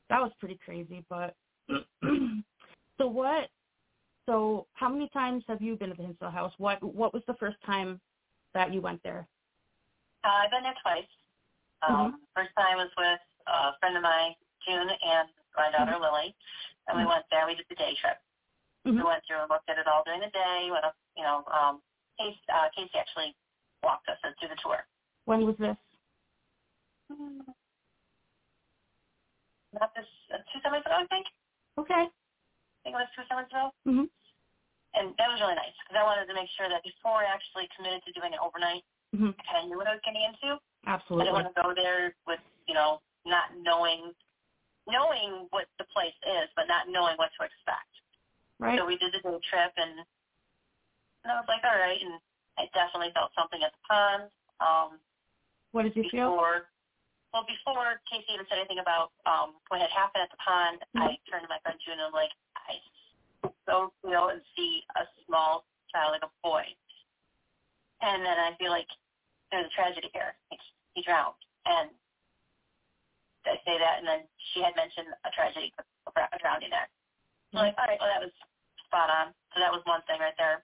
[0.09, 1.35] that was pretty crazy, but
[1.69, 3.49] so what
[4.27, 6.53] so how many times have you been to the Hinsdale house?
[6.57, 7.99] What what was the first time
[8.53, 9.27] that you went there?
[10.23, 11.09] Uh, I've been there twice.
[11.87, 14.35] Um, First time was with a friend of mine,
[14.67, 16.35] June, and my daughter Lily,
[16.87, 17.09] and we Mhm.
[17.09, 17.45] went there.
[17.45, 18.21] We did the day trip.
[18.83, 19.05] We Mhm.
[19.05, 20.71] went through and looked at it all during the day.
[20.71, 21.81] Went up, you know, um,
[22.17, 23.35] Casey, uh, Casey actually
[23.83, 24.85] walked us through the tour.
[25.25, 25.77] When was this?
[29.73, 31.27] Not this uh, two summers ago, I think.
[31.77, 32.03] Okay.
[32.03, 33.73] I think it was two summers ago.
[33.85, 34.09] Mhm.
[34.93, 37.67] And that was really nice because I wanted to make sure that before I actually
[37.75, 38.83] committed to doing it overnight,
[39.15, 39.35] Mhm.
[39.39, 40.59] I kind of knew what I was getting into.
[40.85, 41.29] Absolutely.
[41.29, 44.13] I didn't want to go there with, you know, not knowing,
[44.87, 47.91] knowing what the place is, but not knowing what to expect.
[48.59, 48.77] Right.
[48.77, 50.01] So we did the day trip, and,
[51.25, 52.17] and I was like, all right, and
[52.57, 54.23] I definitely felt something at the pond.
[54.61, 54.89] Um,
[55.71, 56.35] What did you feel?
[57.33, 61.01] well, before Casey even said anything about um, what had happened at the pond, Mhm.
[61.07, 62.75] I turned to my friend June and I'm like, I
[63.65, 66.65] so feel and see a small child, like a boy.
[68.01, 68.89] And then I feel like
[69.51, 70.35] there's a tragedy here.
[70.51, 70.59] Like,
[70.93, 71.35] he drowned.
[71.65, 71.89] And
[73.45, 74.21] I say that, and then
[74.53, 75.73] she had mentioned a tragedy,
[76.07, 76.89] a drowning there.
[77.53, 78.33] So like, all right, well, that was
[78.87, 79.33] spot on.
[79.53, 80.63] So that was one thing right there.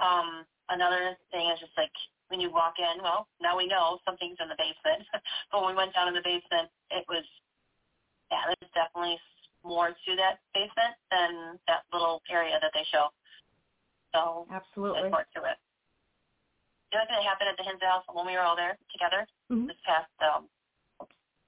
[0.00, 1.92] Um, another thing is just like
[2.28, 5.04] when you walk in, well, now we know something's in the basement.
[5.52, 7.24] but when we went down in the basement, it was,
[8.30, 9.18] yeah, there's definitely
[9.64, 13.08] more to that basement than that little area that they show.
[14.14, 15.08] So Absolutely.
[15.08, 15.58] there's more to it.
[16.92, 19.26] The other thing that happened at the Hins house when we were all there together
[19.50, 19.68] Mhm.
[19.68, 20.48] this past um,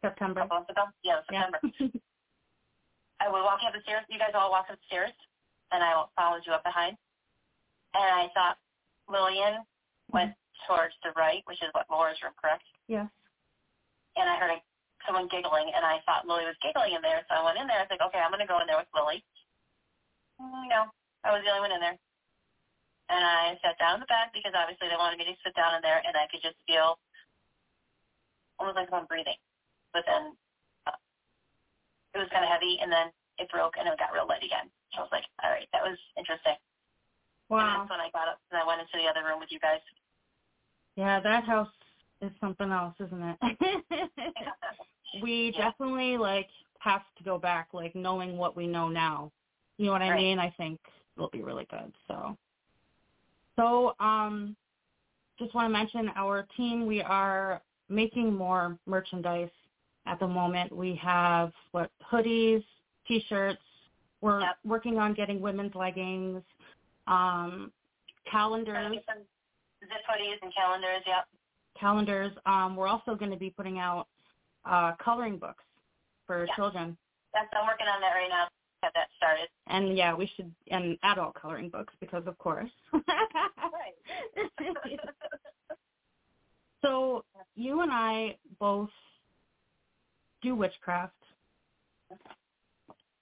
[0.03, 0.43] September.
[0.43, 1.47] couple months ago, yeah, Yeah.
[1.51, 1.61] September.
[3.21, 4.07] I was walking up the stairs.
[4.07, 5.11] You guys all walked up the stairs,
[5.75, 6.95] and I followed you up behind.
[7.95, 8.59] And I thought
[9.11, 9.67] Lillian
[10.13, 10.39] went
[10.71, 12.63] towards the right, which is what Laura's room, correct?
[12.87, 13.11] yes.
[14.19, 14.59] And I heard a,
[15.07, 17.79] someone giggling, and I thought Lily was giggling in there, so I went in there.
[17.79, 19.23] I was like, okay, I'm going to go in there with Lily.
[20.43, 20.91] Mm, No,
[21.23, 21.99] I was the only one in there.
[23.11, 25.75] And I sat down in the bed because obviously they wanted me to sit down
[25.79, 26.99] in there, and I could just feel
[28.59, 29.39] almost like I'm breathing.
[29.93, 30.37] But then
[30.87, 30.99] uh,
[32.15, 34.69] it was kind of heavy, and then it broke, and it got real light again.
[34.93, 36.57] So I was like, all right, that was interesting.
[37.51, 37.75] And Wow.
[37.81, 39.81] that's when I got up and I went into the other room with you guys.
[40.97, 41.69] Yeah, that house
[42.21, 44.11] is something else, isn't it?
[45.23, 45.71] we Yeah.
[45.71, 46.49] definitely like
[46.81, 49.33] have to go back, like knowing what we know now.
[49.79, 50.17] You know what I Right.
[50.17, 50.39] mean?
[50.39, 50.79] I think
[51.17, 51.93] it'll be really good.
[52.07, 52.37] So,
[53.57, 54.57] so um,
[55.39, 56.87] just want to mention our team.
[56.87, 59.51] We are making more merchandise
[60.09, 60.75] at the moment.
[60.75, 62.65] We have what hoodies,
[63.07, 63.63] t-shirts.
[64.21, 64.59] We're Yep.
[64.65, 66.43] working on getting women's leggings,
[67.07, 67.73] um,
[68.25, 68.99] calendars
[69.81, 71.27] zip hoodies and calendars, yep.
[71.79, 72.33] calendars.
[72.47, 74.09] Um, we're also going to be putting out
[74.65, 75.65] uh, coloring books
[76.27, 76.55] for Yeah.
[76.57, 76.97] children.
[77.33, 78.49] That's, I'm working on that right now.
[78.83, 79.49] Have that started.
[79.67, 82.71] And yeah, we should and adult coloring books because of course.
[82.93, 83.95] Right.
[86.83, 88.91] so you and I both
[90.43, 91.15] do witchcraft.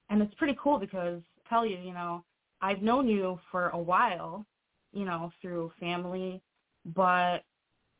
[0.08, 2.24] And it's pretty cool because I tell you, you know,
[2.60, 4.46] I've known you for a while,
[4.92, 6.40] you know, through family,
[6.94, 7.38] but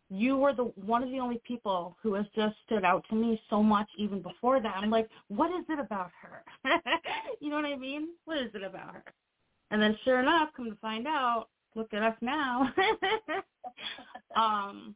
[0.09, 3.41] you were the one of the only people who has just stood out to me
[3.51, 4.77] so much even before that.
[4.77, 6.45] I'm like, what is it about her?
[7.41, 8.09] you know what I mean?
[8.25, 9.05] What is it about her?
[9.73, 12.73] And then sure enough, come to find out, look at us now.
[14.37, 14.95] um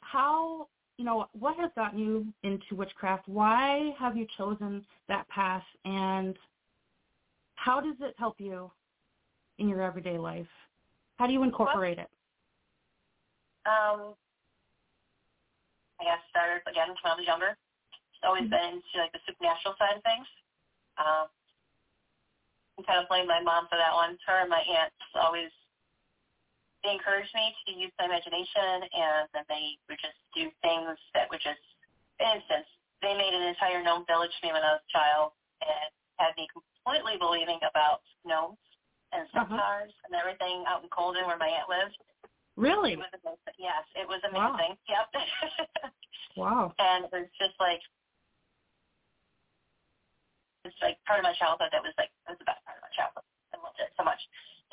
[0.00, 3.28] how you know, what has gotten you into witchcraft?
[3.28, 6.36] Why have you chosen that path and
[7.56, 8.70] how does it help you
[9.58, 10.46] in your everyday life?
[11.16, 12.08] How do you incorporate it?
[13.64, 14.12] um,
[16.00, 17.56] I guess started again when I was younger.
[18.12, 20.28] It's always been into like the supernatural side of things.
[21.00, 21.26] Um,
[22.76, 24.18] I kind of blame my mom for that one.
[24.28, 25.52] Her and my aunts always
[26.84, 31.26] they encouraged me to use my imagination, and then they would just do things that
[31.32, 31.64] would just,
[32.20, 32.68] for instance,
[33.00, 35.32] they made an entire gnome village for me when I was a child,
[35.64, 35.88] and
[36.20, 38.60] had me completely believing about gnomes
[39.16, 39.56] and Uh-huh.
[40.04, 41.96] and everything out in Colden where my aunt lived.
[42.56, 42.92] Really?
[42.94, 43.50] It was amazing.
[43.58, 44.58] Yes, it was Wow.
[44.88, 45.06] Yep.
[46.36, 46.74] Wow.
[46.78, 47.80] and it was just like
[50.64, 52.82] it's like part of my childhood that was like it was the best part of
[52.82, 53.22] my childhood.
[53.54, 54.18] I loved it so much.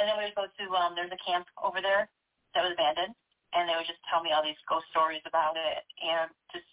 [0.01, 2.09] And then we would go to um there's a camp over there
[2.57, 3.13] that was abandoned
[3.53, 6.65] and they would just tell me all these ghost stories about it and just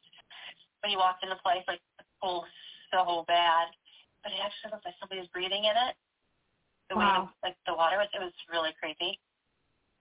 [0.81, 2.49] when you walked in the place like the pool
[2.89, 3.69] so bad.
[4.25, 5.93] But it actually looked like somebody was breathing in it.
[6.89, 7.29] The way Wow.
[7.45, 9.21] the, like the water was it was really creepy.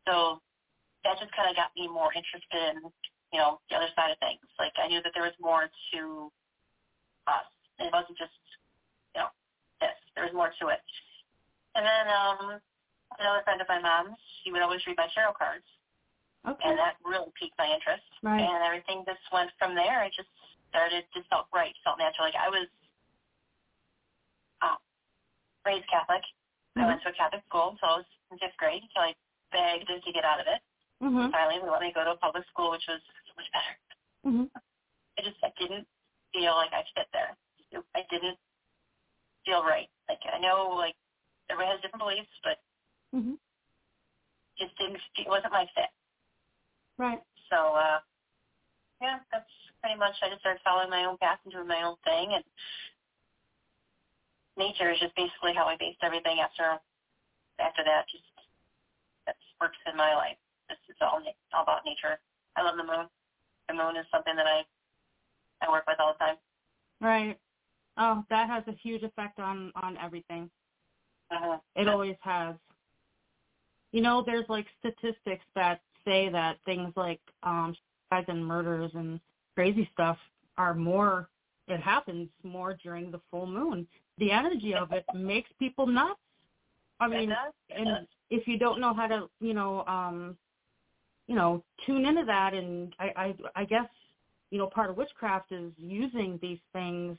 [0.07, 0.39] So
[1.03, 2.87] that just kinda got me more interested in,
[3.35, 4.39] you know, the other side of things.
[4.55, 6.31] Like I knew that there was more to
[7.27, 7.51] us.
[7.75, 8.39] It wasn't just,
[9.11, 9.29] you know,
[9.83, 9.99] this.
[10.15, 10.79] There was more to it.
[11.75, 12.63] And then um
[13.19, 15.65] another friend of my mom's, she would always read my tarot cards
[16.47, 16.63] Okay.
[16.69, 18.03] and that really piqued my interest.
[18.23, 18.39] Right.
[18.39, 19.99] And everything just went from there.
[20.03, 20.29] I just
[20.69, 22.27] started just felt right, felt natural.
[22.27, 22.67] Like I was
[24.61, 24.77] um,
[25.65, 26.23] raised Catholic.
[26.75, 26.87] I Mhm.
[26.87, 29.15] went to a Catholic school, so I was in fifth grade until I
[29.51, 30.61] begged to get out of it.
[31.01, 31.31] Mhm.
[31.31, 33.77] Finally, they let me go to a public school, which was so much better.
[34.25, 34.51] Mhm.
[35.17, 35.87] I just I didn't
[36.31, 37.35] feel like I fit there.
[37.95, 38.39] I didn't
[39.45, 39.89] feel right.
[40.07, 40.95] Like I know like
[41.49, 42.61] everybody has different beliefs, but
[43.15, 43.37] Mhm.
[44.57, 44.99] just didn't.
[45.17, 45.89] It wasn't my fit.
[46.97, 47.21] Right.
[47.49, 47.99] So uh
[49.01, 49.49] yeah, that's
[49.81, 52.43] pretty much I just started following my own path and doing my own thing and
[54.57, 56.79] nature is just basically how I based everything after
[57.59, 58.05] after that.
[58.09, 58.23] Just
[59.25, 60.37] that works in my life.
[60.69, 61.21] This is all
[61.53, 62.19] all about nature.
[62.55, 63.07] I love the moon.
[63.67, 64.63] The moon is something that I
[65.61, 66.35] I work with all the time.
[66.99, 67.37] Right.
[67.97, 70.49] Oh, that has a huge effect on on everything.
[71.29, 71.57] Uh-huh.
[71.75, 72.55] It always has.
[73.91, 77.75] You know, there's like statistics that say that things like um
[78.09, 79.19] suicides and murders and
[79.55, 80.17] crazy stuff
[80.57, 81.29] are more
[81.67, 83.85] it happens more during the full moon.
[84.19, 86.19] The energy of it makes people nuts.
[86.99, 87.53] I mean, it does.
[87.69, 88.05] It and does.
[88.29, 90.37] if you don't know how to, you know, um,
[91.27, 93.87] you know, tune into that, and I, I, I guess,
[94.49, 97.17] you know, part of witchcraft is using these things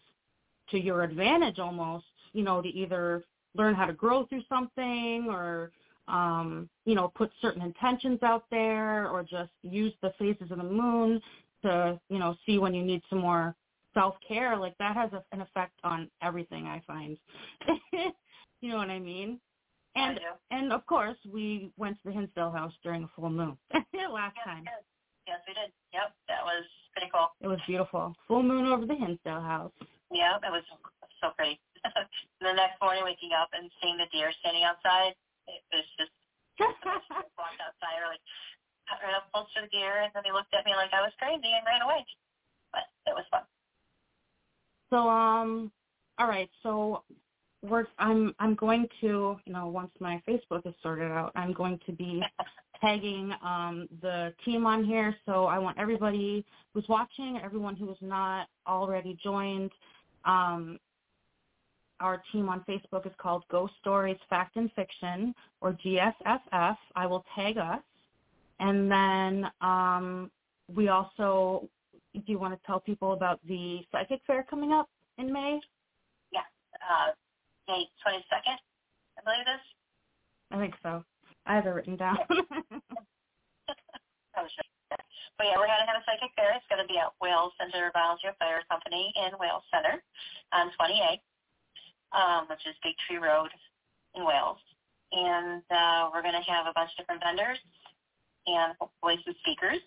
[0.70, 5.70] to your advantage almost, you know, to either learn how to grow through something or,
[6.08, 10.64] um, you know, put certain intentions out there or just use the phases of the
[10.64, 11.20] moon
[11.64, 13.56] to, you know, see when you need some more
[13.94, 14.56] self-care.
[14.58, 17.18] Like that has a, an effect on everything I find.
[18.62, 19.40] you know what I mean?
[19.96, 20.32] And do.
[20.50, 23.58] and of course, we went to the Hinsdale house during a full moon
[24.12, 24.64] last Yes, time.
[24.64, 24.82] yes.
[25.28, 25.70] Yes, we did.
[25.94, 27.28] Yep, that was pretty cool.
[27.40, 28.14] It was beautiful.
[28.28, 29.72] Full moon over the Hinsdale house.
[30.12, 30.64] Yeah, it was
[31.20, 31.60] so pretty.
[32.40, 35.14] the next morning, waking up and seeing the deer standing outside,
[35.48, 36.12] it was just
[36.58, 37.88] walked outside,
[39.70, 42.04] deer, and then they looked at me like I was crazy and ran away.
[42.72, 43.42] But it was fun.
[44.90, 45.72] so um,
[46.18, 46.50] all right.
[46.62, 47.02] So
[47.62, 51.78] we're I'm I'm going to you know once my Facebook is sorted out, I'm going
[51.86, 52.22] to be
[52.80, 55.14] tagging um the team on here.
[55.26, 59.70] So I want everybody who's watching, everyone who is not already joined.
[60.24, 60.78] Um,
[62.00, 66.76] our team on Facebook is called Ghost Stories Fact and Fiction or GSFF.
[66.96, 67.80] I will tag us.
[68.60, 70.30] And then um,
[70.74, 71.68] we also,
[72.14, 75.60] do you want to tell people about the psychic fair coming up in May?
[76.78, 77.12] Uh,
[77.66, 78.56] May 22nd,
[79.18, 79.64] I believe it is.
[80.50, 81.04] I think so.
[81.46, 82.18] I have it written down.
[84.38, 84.70] Sure.
[85.34, 86.54] But yeah, we're going to have a psychic fair.
[86.54, 89.98] It's going to be at Wales Center Volunteer Fire Company in Wales Center
[90.54, 90.94] on 28,
[92.12, 93.50] um, which is Big Tree Road
[94.14, 94.58] in Wales.
[95.12, 97.58] And uh, we're going to have a bunch of different vendors
[98.46, 99.80] and hopefully some speakers.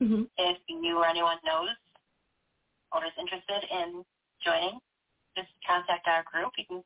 [0.00, 1.76] hmm If you or anyone knows
[2.92, 4.04] or is interested in
[4.44, 4.78] joining,
[5.36, 6.52] just contact our group.
[6.58, 6.80] You can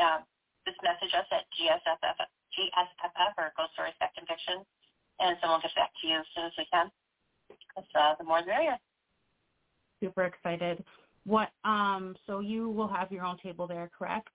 [0.00, 0.20] uh,
[0.66, 2.16] just message us at GSFF,
[2.56, 4.64] GSFF or Ghost Stories Fact and Fiction,
[5.20, 6.90] and someone will get back to you as soon as we can.
[7.74, 8.78] 'Cause, uh, the more the merrier.
[10.00, 10.84] Super excited.
[11.28, 11.50] What?
[11.64, 12.16] Um.
[12.26, 14.32] So you will have your own table there, correct?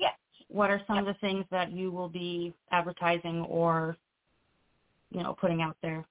[0.00, 0.14] Yes.
[0.48, 3.96] What are some of the things that you will be advertising or,
[5.10, 6.04] you know, putting out there?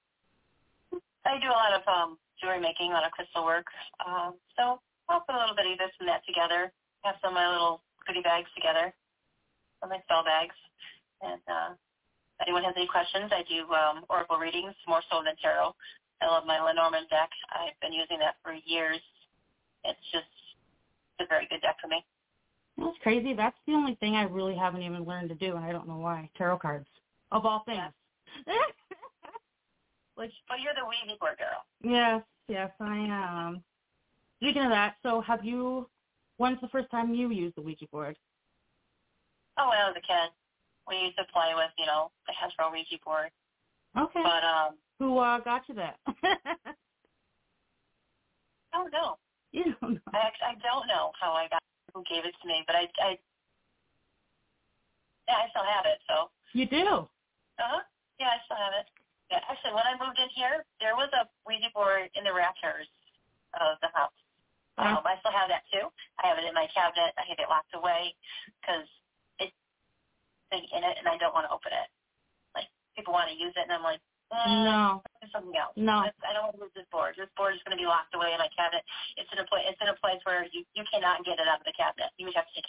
[1.26, 3.68] I do a lot of um, jewelry making, a lot of crystal work.
[4.00, 6.72] Um, so I'll put a little bit of this and that together.
[7.04, 8.96] I Have some of my little goodie bags together,
[9.82, 10.56] some of my spell bags.
[11.20, 11.76] And uh,
[12.40, 15.76] if anyone has any questions, I do um, oracle readings more so than tarot.
[16.22, 17.30] I love my Lenormand deck.
[17.52, 19.04] I've been using that for years.
[19.88, 20.26] It's just
[21.20, 22.06] a very good deck for me.
[22.78, 23.34] That's crazy.
[23.34, 25.98] That's the only thing I really haven't even learned to do, and I don't know
[25.98, 26.30] why.
[26.38, 26.88] Tarot cards,
[27.32, 27.92] of all things.
[30.16, 31.66] Which, Well, you're the Ouija board girl.
[31.84, 33.64] yes, yes, I am.
[34.42, 35.88] Speaking of that, so have you?
[36.38, 38.16] When's the first time you used the Ouija board?
[39.58, 40.30] Oh, when I was a kid,
[40.88, 43.32] we used to play with, you know, the Hasbro Ouija board.
[43.98, 44.22] Okay.
[44.22, 45.98] But um, Who uh, got you that?
[46.08, 46.74] I
[48.74, 49.18] don't know.
[49.58, 50.10] You don't know.
[50.14, 51.62] I actually, I don't know how I got
[51.98, 53.10] who gave it to me, but I, I,
[55.26, 55.98] yeah, I still have it.
[56.06, 57.10] So You do.
[57.58, 57.82] Uh-huh.
[58.22, 58.86] Yeah, I still have it.
[59.34, 62.88] Yeah, actually, when I moved in here, there was a Ouija board in the rafters
[63.60, 64.14] of the house.
[64.78, 65.02] Yeah.
[65.02, 65.90] Um, I still have that too.
[66.22, 67.18] I have it in my cabinet.
[67.18, 68.14] I have it locked away
[68.62, 68.86] because
[69.42, 69.58] it's
[70.54, 71.90] thing in it, and I don't want to open it.
[72.54, 74.00] Like people want to use it, and I'm like,
[74.32, 75.00] No.
[75.00, 75.72] Um, do something else.
[75.80, 76.04] No.
[76.04, 77.16] It's- I don't want to lose this board.
[77.18, 78.84] This board is going to be locked away in my cabinet.
[79.16, 79.64] It's in a place.
[79.70, 82.12] It's in a place where you you cannot get it out of the cabinet.
[82.20, 82.68] You would have to take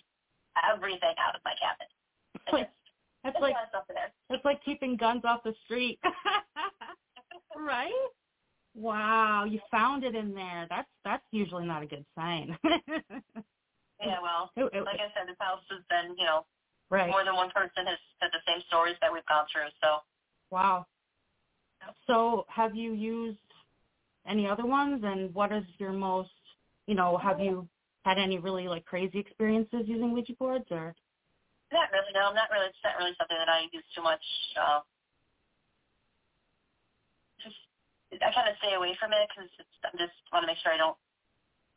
[0.70, 1.90] everything out of my cabinet.
[2.38, 2.70] It's like
[3.26, 4.12] it's like a lot of stuff in there.
[4.30, 5.98] it's like keeping guns off the street.
[7.56, 8.06] right?
[8.74, 10.66] Wow, you found it in there.
[10.70, 12.56] That's that's usually not a good sign.
[14.00, 16.46] Yeah, well, It- it- like I said, this house has been, you know,
[16.88, 17.10] right.
[17.10, 19.66] more than one person has said the same stories that we've gone through.
[19.82, 19.98] So
[20.52, 20.86] Wow.
[22.06, 23.38] So have you used
[24.26, 26.30] any other ones and what is your most,
[26.86, 27.68] you know, have you
[28.04, 30.94] had any really like crazy experiences using Ouija boards or?
[31.72, 32.12] not really.
[32.14, 32.66] No, I'm not really.
[32.66, 34.24] It's not really something that I use too much.
[34.56, 34.80] Uh,
[37.44, 37.56] just
[38.12, 39.48] I kind of stay away from it because
[39.84, 40.96] I just want to make sure I don't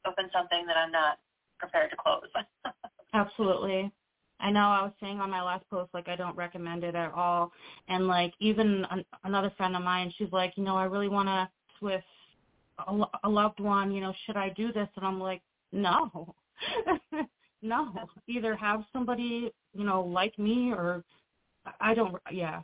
[0.07, 1.19] open something that I'm not
[1.59, 2.31] prepared to close.
[3.13, 3.91] Absolutely.
[4.41, 7.13] I know I was saying on my last post, like, I don't recommend it at
[7.13, 7.51] all.
[7.87, 11.27] And, like, even an, another friend of mine, she's like, you know, I really want
[11.27, 11.49] to
[11.81, 12.03] with
[12.87, 14.87] a, a loved one, you know, should I do this?
[14.95, 16.35] And I'm like, no.
[17.61, 17.93] no.
[18.27, 21.03] Either have somebody, you know, like me or
[21.79, 22.61] I don't, yeah,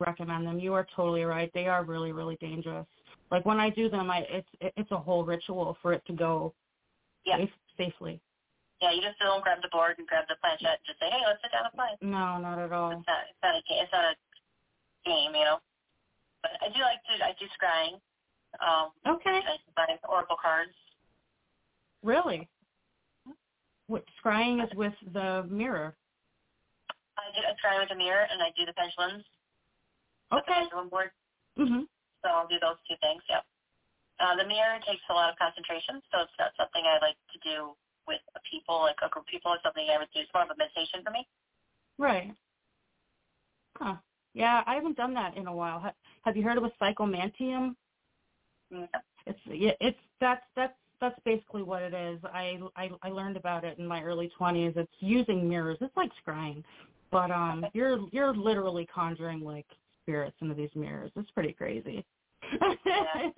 [0.00, 0.58] recommend them.
[0.58, 1.50] You are totally right.
[1.54, 2.86] They are really, really dangerous.
[3.30, 6.54] Like, when I do them, I it's it's a whole ritual for it to go
[7.24, 8.20] yeah, safe, safely.
[8.80, 8.90] Yeah.
[8.92, 11.40] You just don't grab the board and grab the planchette and just say, hey, let's
[11.42, 11.92] sit down and play.
[12.02, 12.90] No, not at all.
[12.92, 13.22] It's not.
[13.30, 13.82] It's not a game.
[13.82, 14.14] It's not a
[15.04, 15.58] game, you know.
[16.42, 17.14] But I do like to.
[17.24, 17.94] I do scrying.
[18.62, 19.40] Um, Okay.
[19.42, 20.74] I buy oracle cards.
[22.02, 22.48] Really?
[23.86, 25.96] What scrying is with the mirror.
[27.18, 29.24] I do I scry with a mirror and I do the pendulums.
[30.30, 30.60] with the Okay.
[30.60, 31.10] pendulum board.
[31.58, 31.86] Mhm.
[32.22, 33.22] So I'll do those two things.
[33.28, 33.44] Yep.
[34.20, 37.38] Uh, the mirror takes a lot of concentration, so it's not something I like to
[37.40, 39.52] do with people, like a group of people.
[39.52, 40.20] It's something I would do.
[40.20, 41.26] It's more of a meditation for me.
[41.98, 42.34] Right.
[43.76, 43.96] Huh.
[44.34, 45.80] Yeah, I haven't done that in a while.
[45.80, 47.76] Ha- Have you heard of a psychomanteum?
[48.72, 48.88] Mm.
[49.26, 52.20] It's yeah, it's that's that's that's basically what it is.
[52.24, 54.76] I I I learned about it in my early 20s.
[54.76, 55.78] It's using mirrors.
[55.80, 56.62] It's like scrying.
[57.10, 57.70] But um Okay.
[57.74, 59.66] you're you're literally conjuring like
[60.02, 61.10] spirits into these mirrors.
[61.16, 62.04] It's pretty crazy.
[62.60, 63.32] I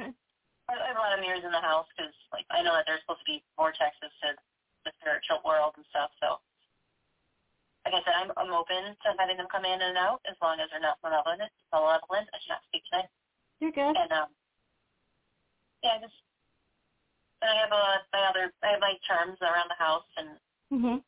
[0.69, 3.01] I have a lot of mirrors in the house because, like, I know that there's
[3.07, 4.35] supposed to be vortexes to
[4.87, 6.15] the spiritual world and stuff.
[6.23, 6.39] So,
[7.85, 10.63] like I said, I'm I'm open to having them come in and out as long
[10.63, 11.51] as they're not malevolent.
[11.75, 12.31] Malevolent.
[12.31, 13.11] I should not speak tonight.
[13.59, 13.99] you're good.
[13.99, 14.31] And um,
[15.83, 16.15] yeah, just
[17.43, 20.39] and I have uh, my other I have my charms around the house, and
[20.73, 21.03] Mhm.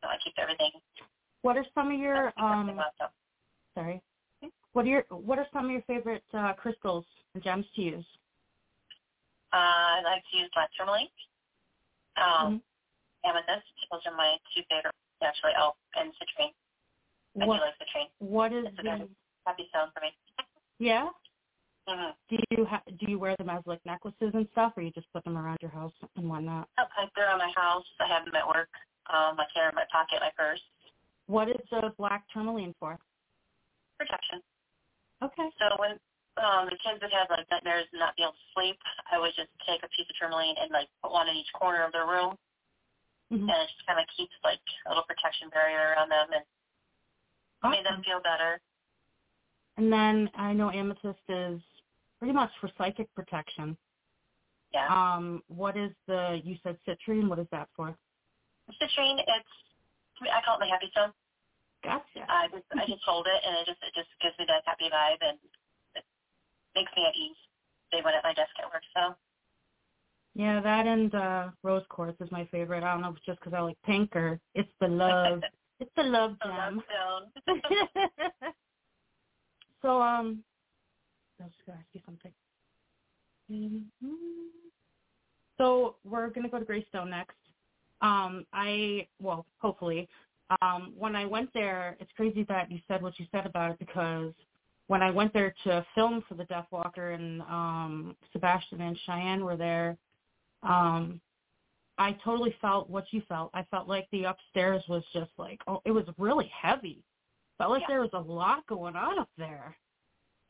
[0.00, 0.70] so I keep everything.
[1.42, 3.08] What are some of your um uh,
[3.74, 4.02] sorry.
[4.72, 8.06] What are your what are some of your favorite uh, crystals and gems to use?
[9.52, 11.08] I like to use tourmaline,
[12.16, 12.62] um, Mhm.
[13.24, 13.66] Amethyst.
[13.90, 15.52] Those are my two favorite, actually.
[15.58, 16.52] Oh, and citrine.
[17.40, 18.10] I What do like citrine.
[18.18, 19.08] what is It's a the good
[19.46, 20.10] happy sound for me.
[20.78, 21.08] yeah?
[21.88, 22.12] Mm-hmm.
[22.30, 25.10] Do you ha- do you wear them as like necklaces and stuff, or you just
[25.12, 26.68] put them around your house and whatnot?
[26.78, 27.84] Oh, I they're on my house.
[27.98, 28.70] I have them at work.
[29.10, 30.62] Um, I carry them in my pocket, my purse.
[31.26, 32.98] What is the black tourmaline for?
[33.98, 34.38] Protection.
[35.22, 35.48] Okay.
[35.58, 35.98] So when
[36.38, 38.78] um, the kids would have like nightmares and not be able to sleep,
[39.10, 41.82] I would just take a piece of tourmaline and like put one in each corner
[41.82, 42.38] of their room,
[43.32, 43.48] Mhm.
[43.48, 46.44] and it just kind of keeps like a little protection barrier around them and
[47.72, 48.60] made them feel better.
[49.78, 51.62] And then I know amethyst is
[52.18, 53.76] pretty much for psychic protection.
[54.72, 54.86] Yeah.
[54.88, 57.28] Um, what is the you said citrine?
[57.28, 57.96] What is that for?
[58.80, 59.48] Citrine, it's
[60.30, 61.12] I call it my happy stone.
[61.82, 62.26] Gotcha.
[62.28, 64.88] I just I just hold it and it just it just gives me that happy
[64.92, 65.38] vibe and
[65.96, 66.04] it
[66.74, 67.36] makes me at ease.
[67.90, 68.84] Day when at my desk at work.
[68.94, 69.16] So
[70.34, 72.82] Yeah, that and uh rose quartz is my favorite.
[72.82, 75.42] I don't know if it's just because I like pink or it's the love.
[75.78, 76.82] it's the love gem.
[77.46, 78.12] that's stone.
[79.82, 80.42] so um,
[81.40, 82.32] I was just gonna ask you something.
[83.50, 83.84] Mhm.
[85.58, 87.36] So we're gonna go to Greystone next.
[88.00, 90.08] Um, I well, hopefully.
[90.60, 93.78] Um, when I went there, it's crazy that you said what you said about it
[93.78, 94.32] because
[94.88, 99.44] when I went there to film for the Death Walker and um, Sebastian and Cheyenne
[99.44, 99.96] were there,
[100.62, 101.20] um,
[101.98, 103.50] I totally felt what you felt.
[103.54, 107.04] I felt like the upstairs was just like, oh, it was really heavy.
[107.58, 107.88] Felt like Yeah.
[107.88, 109.76] there was a lot going on up there.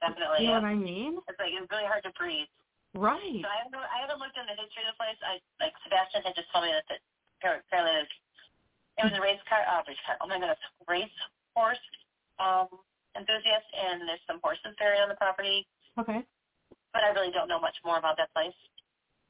[0.00, 0.46] Definitely.
[0.46, 0.62] You know yeah.
[0.62, 1.18] what I mean?
[1.28, 2.48] It's like it's really hard to breathe.
[2.94, 3.40] Right.
[3.42, 5.18] So I haven't I haven't looked into the history of the place.
[5.24, 7.00] I like Sebastian had just told me that that
[7.40, 8.06] apparently
[8.98, 11.16] it was a race car uh race car oh my goodness race
[11.56, 11.80] horse
[12.38, 12.68] um
[13.16, 15.66] enthusiast, and there's some horses buried on the property,
[15.98, 16.24] Okay.
[16.92, 18.56] but I really don't know much more about that place.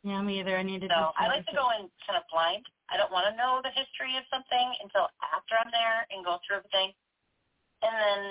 [0.03, 0.59] Yeah, me either.
[0.59, 0.91] I need to.
[0.91, 2.67] So I like to go in kind of blind.
[2.91, 6.43] I don't want to know the history of something until after I'm there and go
[6.43, 6.91] through everything.
[7.87, 8.23] And then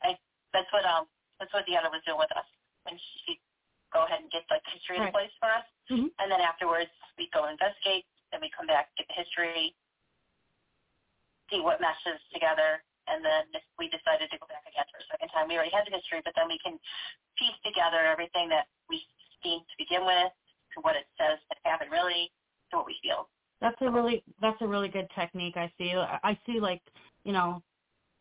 [0.00, 0.08] I
[0.56, 1.04] that's what um
[1.36, 2.48] that's what Deanna was doing with us
[2.88, 3.36] when she
[3.92, 5.68] go ahead and get like the history of the place for us.
[5.92, 6.08] Mhm.
[6.16, 6.90] And then afterwards
[7.20, 9.76] we go investigate, then we come back, get the history,
[11.52, 15.06] see what meshes together, and then if we decided to go back again for a
[15.12, 16.80] second time, we already had the history, but then we can
[17.38, 19.06] piece together everything that we
[19.44, 20.32] seen to begin with,
[20.76, 22.30] to what it says that happened really,
[22.70, 23.28] to what we feel.
[23.60, 25.56] That's a really that's a really good technique.
[25.56, 25.94] I see.
[25.96, 26.82] I see like
[27.24, 27.62] you know,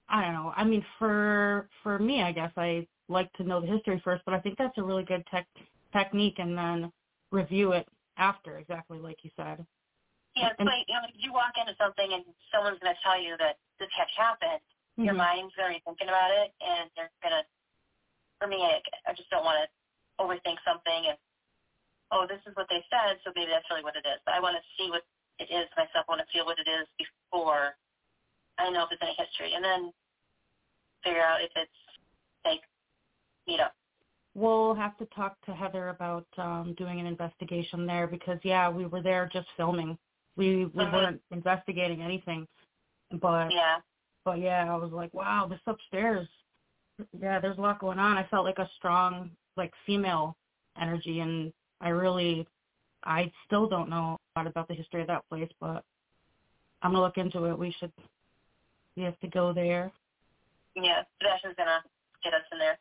[0.10, 0.54] I don't know.
[0.56, 4.34] I mean, for for me, I guess I like to know the history first, but
[4.34, 5.46] I think that's a really good tech
[5.94, 6.92] technique, and then
[7.32, 7.88] review it
[8.18, 9.66] after, exactly like you said.
[10.36, 13.20] Yeah, it's And- like, you know, you walk into something and someone's going to tell
[13.20, 14.60] you that this had happened.
[14.98, 15.18] Your Mhm.
[15.18, 17.46] mind's already thinking about it, and you're going to,
[18.40, 19.68] for me, I, I just don't want to
[20.24, 21.18] overthink something and,
[22.12, 24.20] oh, this is what they said, so maybe that's really what it is.
[24.26, 25.04] But I want to see what
[25.40, 26.06] it is myself.
[26.08, 27.76] I want to feel what it is before
[28.58, 29.92] I know if there's any history, and then
[31.04, 31.72] figure out if it's
[32.44, 32.62] fake
[33.48, 33.72] meetup.
[34.34, 38.86] We'll have to talk to Heather about um, doing an investigation there because yeah, we
[38.86, 39.98] were there just filming.
[40.36, 40.94] We we Mhm.
[40.94, 42.48] weren't investigating anything,
[43.12, 43.80] but Yeah.
[44.26, 46.28] but yeah, I was like, wow, this upstairs.
[47.20, 48.18] Yeah, there's a lot going on.
[48.18, 50.36] I felt like a strong like female
[50.78, 52.48] energy, and I really,
[53.04, 55.84] I still don't know a lot about the history of that place, but
[56.82, 57.58] I'm gonna look into it.
[57.58, 57.92] We should,
[58.96, 59.92] we have to go there.
[60.76, 61.04] Yeah.
[61.22, 61.80] Sebastian's going to
[62.24, 62.78] get us in there.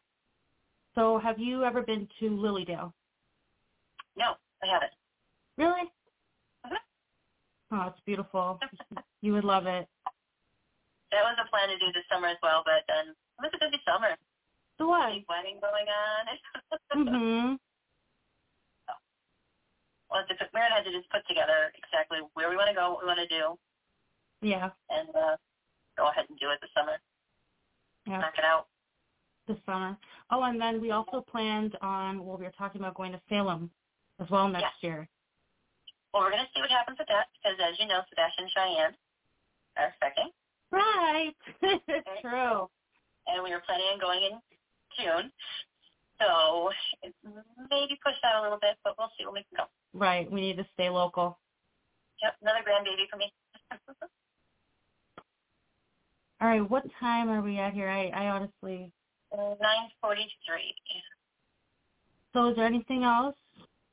[0.95, 2.93] So, have you ever been to Lily Dale?
[4.17, 4.93] No, I haven't.
[5.57, 5.91] Really?
[6.67, 6.77] Mhm.
[7.73, 8.61] Oh, it's beautiful.
[9.23, 9.89] you would love it.
[11.13, 13.59] That was a plan to do this summer as well, but then it was a
[13.59, 14.17] busy summer.
[14.79, 15.13] So what?
[15.13, 16.27] Big wedding going on.
[16.95, 17.59] Mhm.
[20.15, 23.03] Well, the Mary had to just put together exactly where we want to go, what
[23.03, 23.59] we want to do,
[24.47, 24.71] Yeah.
[24.91, 25.35] and uh,
[25.99, 26.97] go ahead and do it this summer.
[28.07, 28.19] Yeah.
[28.23, 28.69] Knock it out.
[29.49, 29.99] This summer.
[30.31, 32.25] Oh, and then we also planned on.
[32.25, 33.71] Well, we were talking about going to Salem
[34.23, 35.09] as well next year.
[36.13, 38.53] Well, we're going to see what happens with that because, as you know, Sebastian and
[38.55, 38.95] Cheyenne
[39.77, 40.31] are expecting,
[40.71, 41.35] Right.
[41.63, 42.71] It's true.
[43.27, 44.39] and we were planning on going in
[44.97, 45.33] June.
[46.21, 46.71] So
[47.71, 49.65] maybe push that a little bit, but we'll see when we can go.
[49.93, 50.31] Right.
[50.31, 51.39] We need to stay local.
[52.23, 53.33] Yep, another grandbaby for me.
[56.41, 56.71] All right.
[56.71, 57.89] What time are we at here?
[57.89, 58.93] I, I honestly.
[59.35, 60.27] 9:43.
[62.33, 63.37] So, is there anything else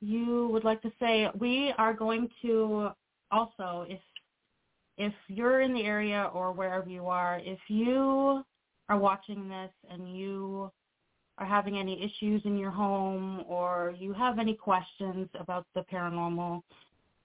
[0.01, 1.30] you would like to say?
[1.39, 2.91] We are going to
[3.32, 3.99] also, if
[4.97, 8.43] if you're in the area or wherever you are, if you
[8.89, 10.72] are watching this and you
[11.41, 16.61] are having any issues in your home or you have any questions about the paranormal,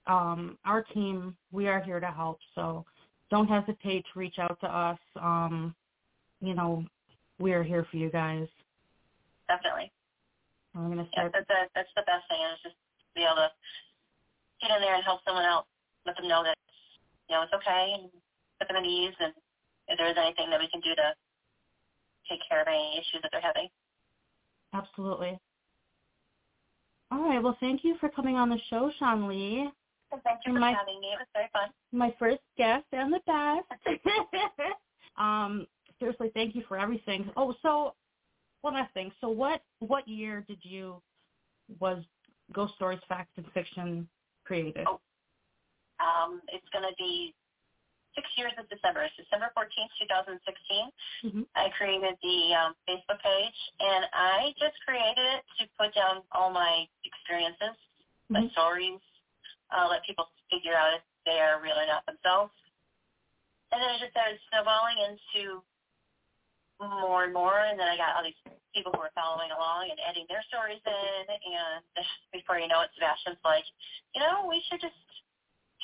[0.07, 2.39] um, our team, we are here to help.
[2.55, 2.87] So
[3.31, 4.99] don't hesitate to reach out to us.
[5.21, 5.75] Um,
[6.41, 6.83] you know,
[7.39, 8.49] we are here for you guys.
[9.49, 9.93] Definitely.
[10.75, 13.51] I'm gonna Yeah, that's the, that's the best thing is just to be able to
[14.63, 15.67] get in there and help someone out,
[16.07, 16.57] let them know that
[17.29, 18.11] you know it's okay, and
[18.59, 19.33] put them at ease, and
[19.89, 21.13] if there's anything that we can do to
[22.29, 23.69] take care of any issues that they're having.
[24.77, 25.39] Absolutely.
[27.11, 27.43] All right.
[27.43, 29.71] Well, thank you for coming on the show, Shawnlee.
[30.11, 31.09] Thank you for My- having me.
[31.09, 31.71] It was very fun.
[31.93, 34.01] My first guest and the best.
[35.17, 35.67] um,
[35.99, 37.31] seriously, thank you for everything.
[37.37, 37.95] Oh, so
[38.63, 39.13] one last thing.
[39.21, 41.01] So, what what year did you
[41.81, 42.03] was
[42.53, 44.09] Ghost Stories Facts and Fiction
[44.45, 44.87] created?
[44.89, 45.01] Oh.
[45.99, 47.35] Um, it's going to be
[48.17, 49.05] six years of December.
[49.05, 50.91] It's December 14th, 2016.
[51.23, 51.47] Mhm.
[51.55, 56.51] I created the um, Facebook page, and I just created it to put down all
[56.51, 57.77] my experiences,
[58.29, 58.51] my Mhm.
[58.53, 59.01] stories,
[59.71, 62.53] uh, let people figure out if they are real or not themselves.
[63.71, 65.63] And then I just started snowballing into
[66.81, 68.37] more and more, and then I got all these
[68.75, 71.85] people who were following along and adding their stories in, and
[72.33, 73.65] before you know it, Sebastian's like,
[74.15, 74.95] you know, we should just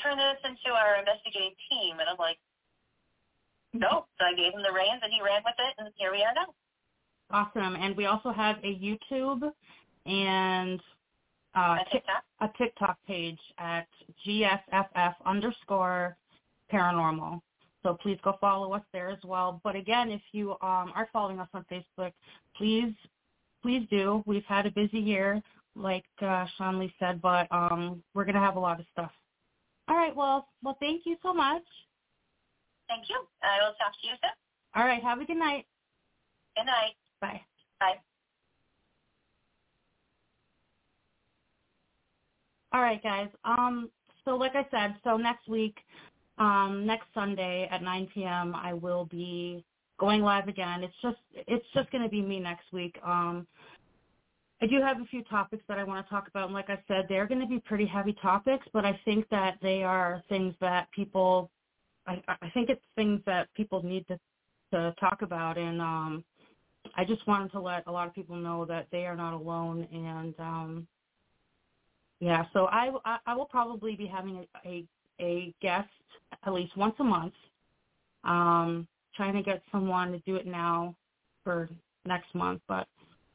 [0.02, 1.98] turn this into our investigative team.
[2.00, 2.38] And I'm like,
[3.72, 4.04] no.
[4.18, 6.34] So I gave him the reins, and he ran with it, and here we are
[6.34, 6.52] now.
[7.30, 7.76] Awesome.
[7.76, 9.50] And we also have a YouTube
[10.04, 10.80] and
[11.54, 12.04] uh, I Tik- think
[12.40, 13.86] a TikTok page at
[14.26, 16.16] GSFF underscore
[16.72, 17.40] paranormal.
[17.82, 19.60] So please go follow us there as well.
[19.64, 22.12] But again, if you um, are following us on Facebook,
[22.56, 22.94] please,
[23.62, 24.22] please do.
[24.26, 25.42] We've had a busy year,
[25.74, 29.10] like uh, Shawnlee said, but um, we're going to have a lot of stuff.
[29.88, 30.14] All right.
[30.14, 31.62] Well, well, thank you so much.
[32.88, 33.16] Thank you.
[33.42, 34.30] I will talk to you soon.
[34.74, 35.02] All right.
[35.02, 35.66] Have a good night.
[36.56, 36.94] Good night.
[37.20, 37.40] Bye.
[37.80, 38.00] Bye.
[42.72, 43.28] All right, guys.
[43.44, 43.90] Um,
[44.24, 45.76] so like I said, so next week,
[46.38, 49.64] um, next Sunday at 9 p.m., I will be
[49.98, 50.82] going live again.
[50.82, 52.96] It's just it's just going to be me next week.
[53.04, 53.46] Um,
[54.62, 56.78] I do have a few topics that I want to talk about, and like I
[56.86, 60.54] said, they're going to be pretty heavy topics, but I think that they are things
[60.60, 61.50] that people,
[62.06, 64.18] I, I think it's things that people need to
[64.70, 66.24] to talk about, and um,
[66.96, 69.86] I just wanted to let a lot of people know that they are not alone,
[69.92, 70.86] and um,
[72.20, 74.86] yeah, so I, I, I will probably be having a, a,
[75.20, 75.88] a guest
[76.46, 77.34] at least once a month.
[78.24, 80.94] Um, trying to get someone to do it now
[81.44, 81.68] for
[82.06, 82.86] next month, but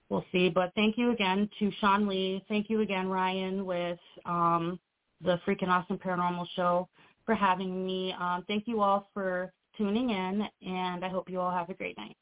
[0.10, 0.50] we'll see.
[0.50, 2.44] But thank you again to Shawnlee.
[2.48, 4.80] Thank you again, Ryan, with um,
[5.22, 6.88] the Freaking Awesome Paranormal Show
[7.26, 8.14] for having me.
[8.20, 11.98] Um, thank you all for tuning in, and I hope you all have a great
[11.98, 12.16] night.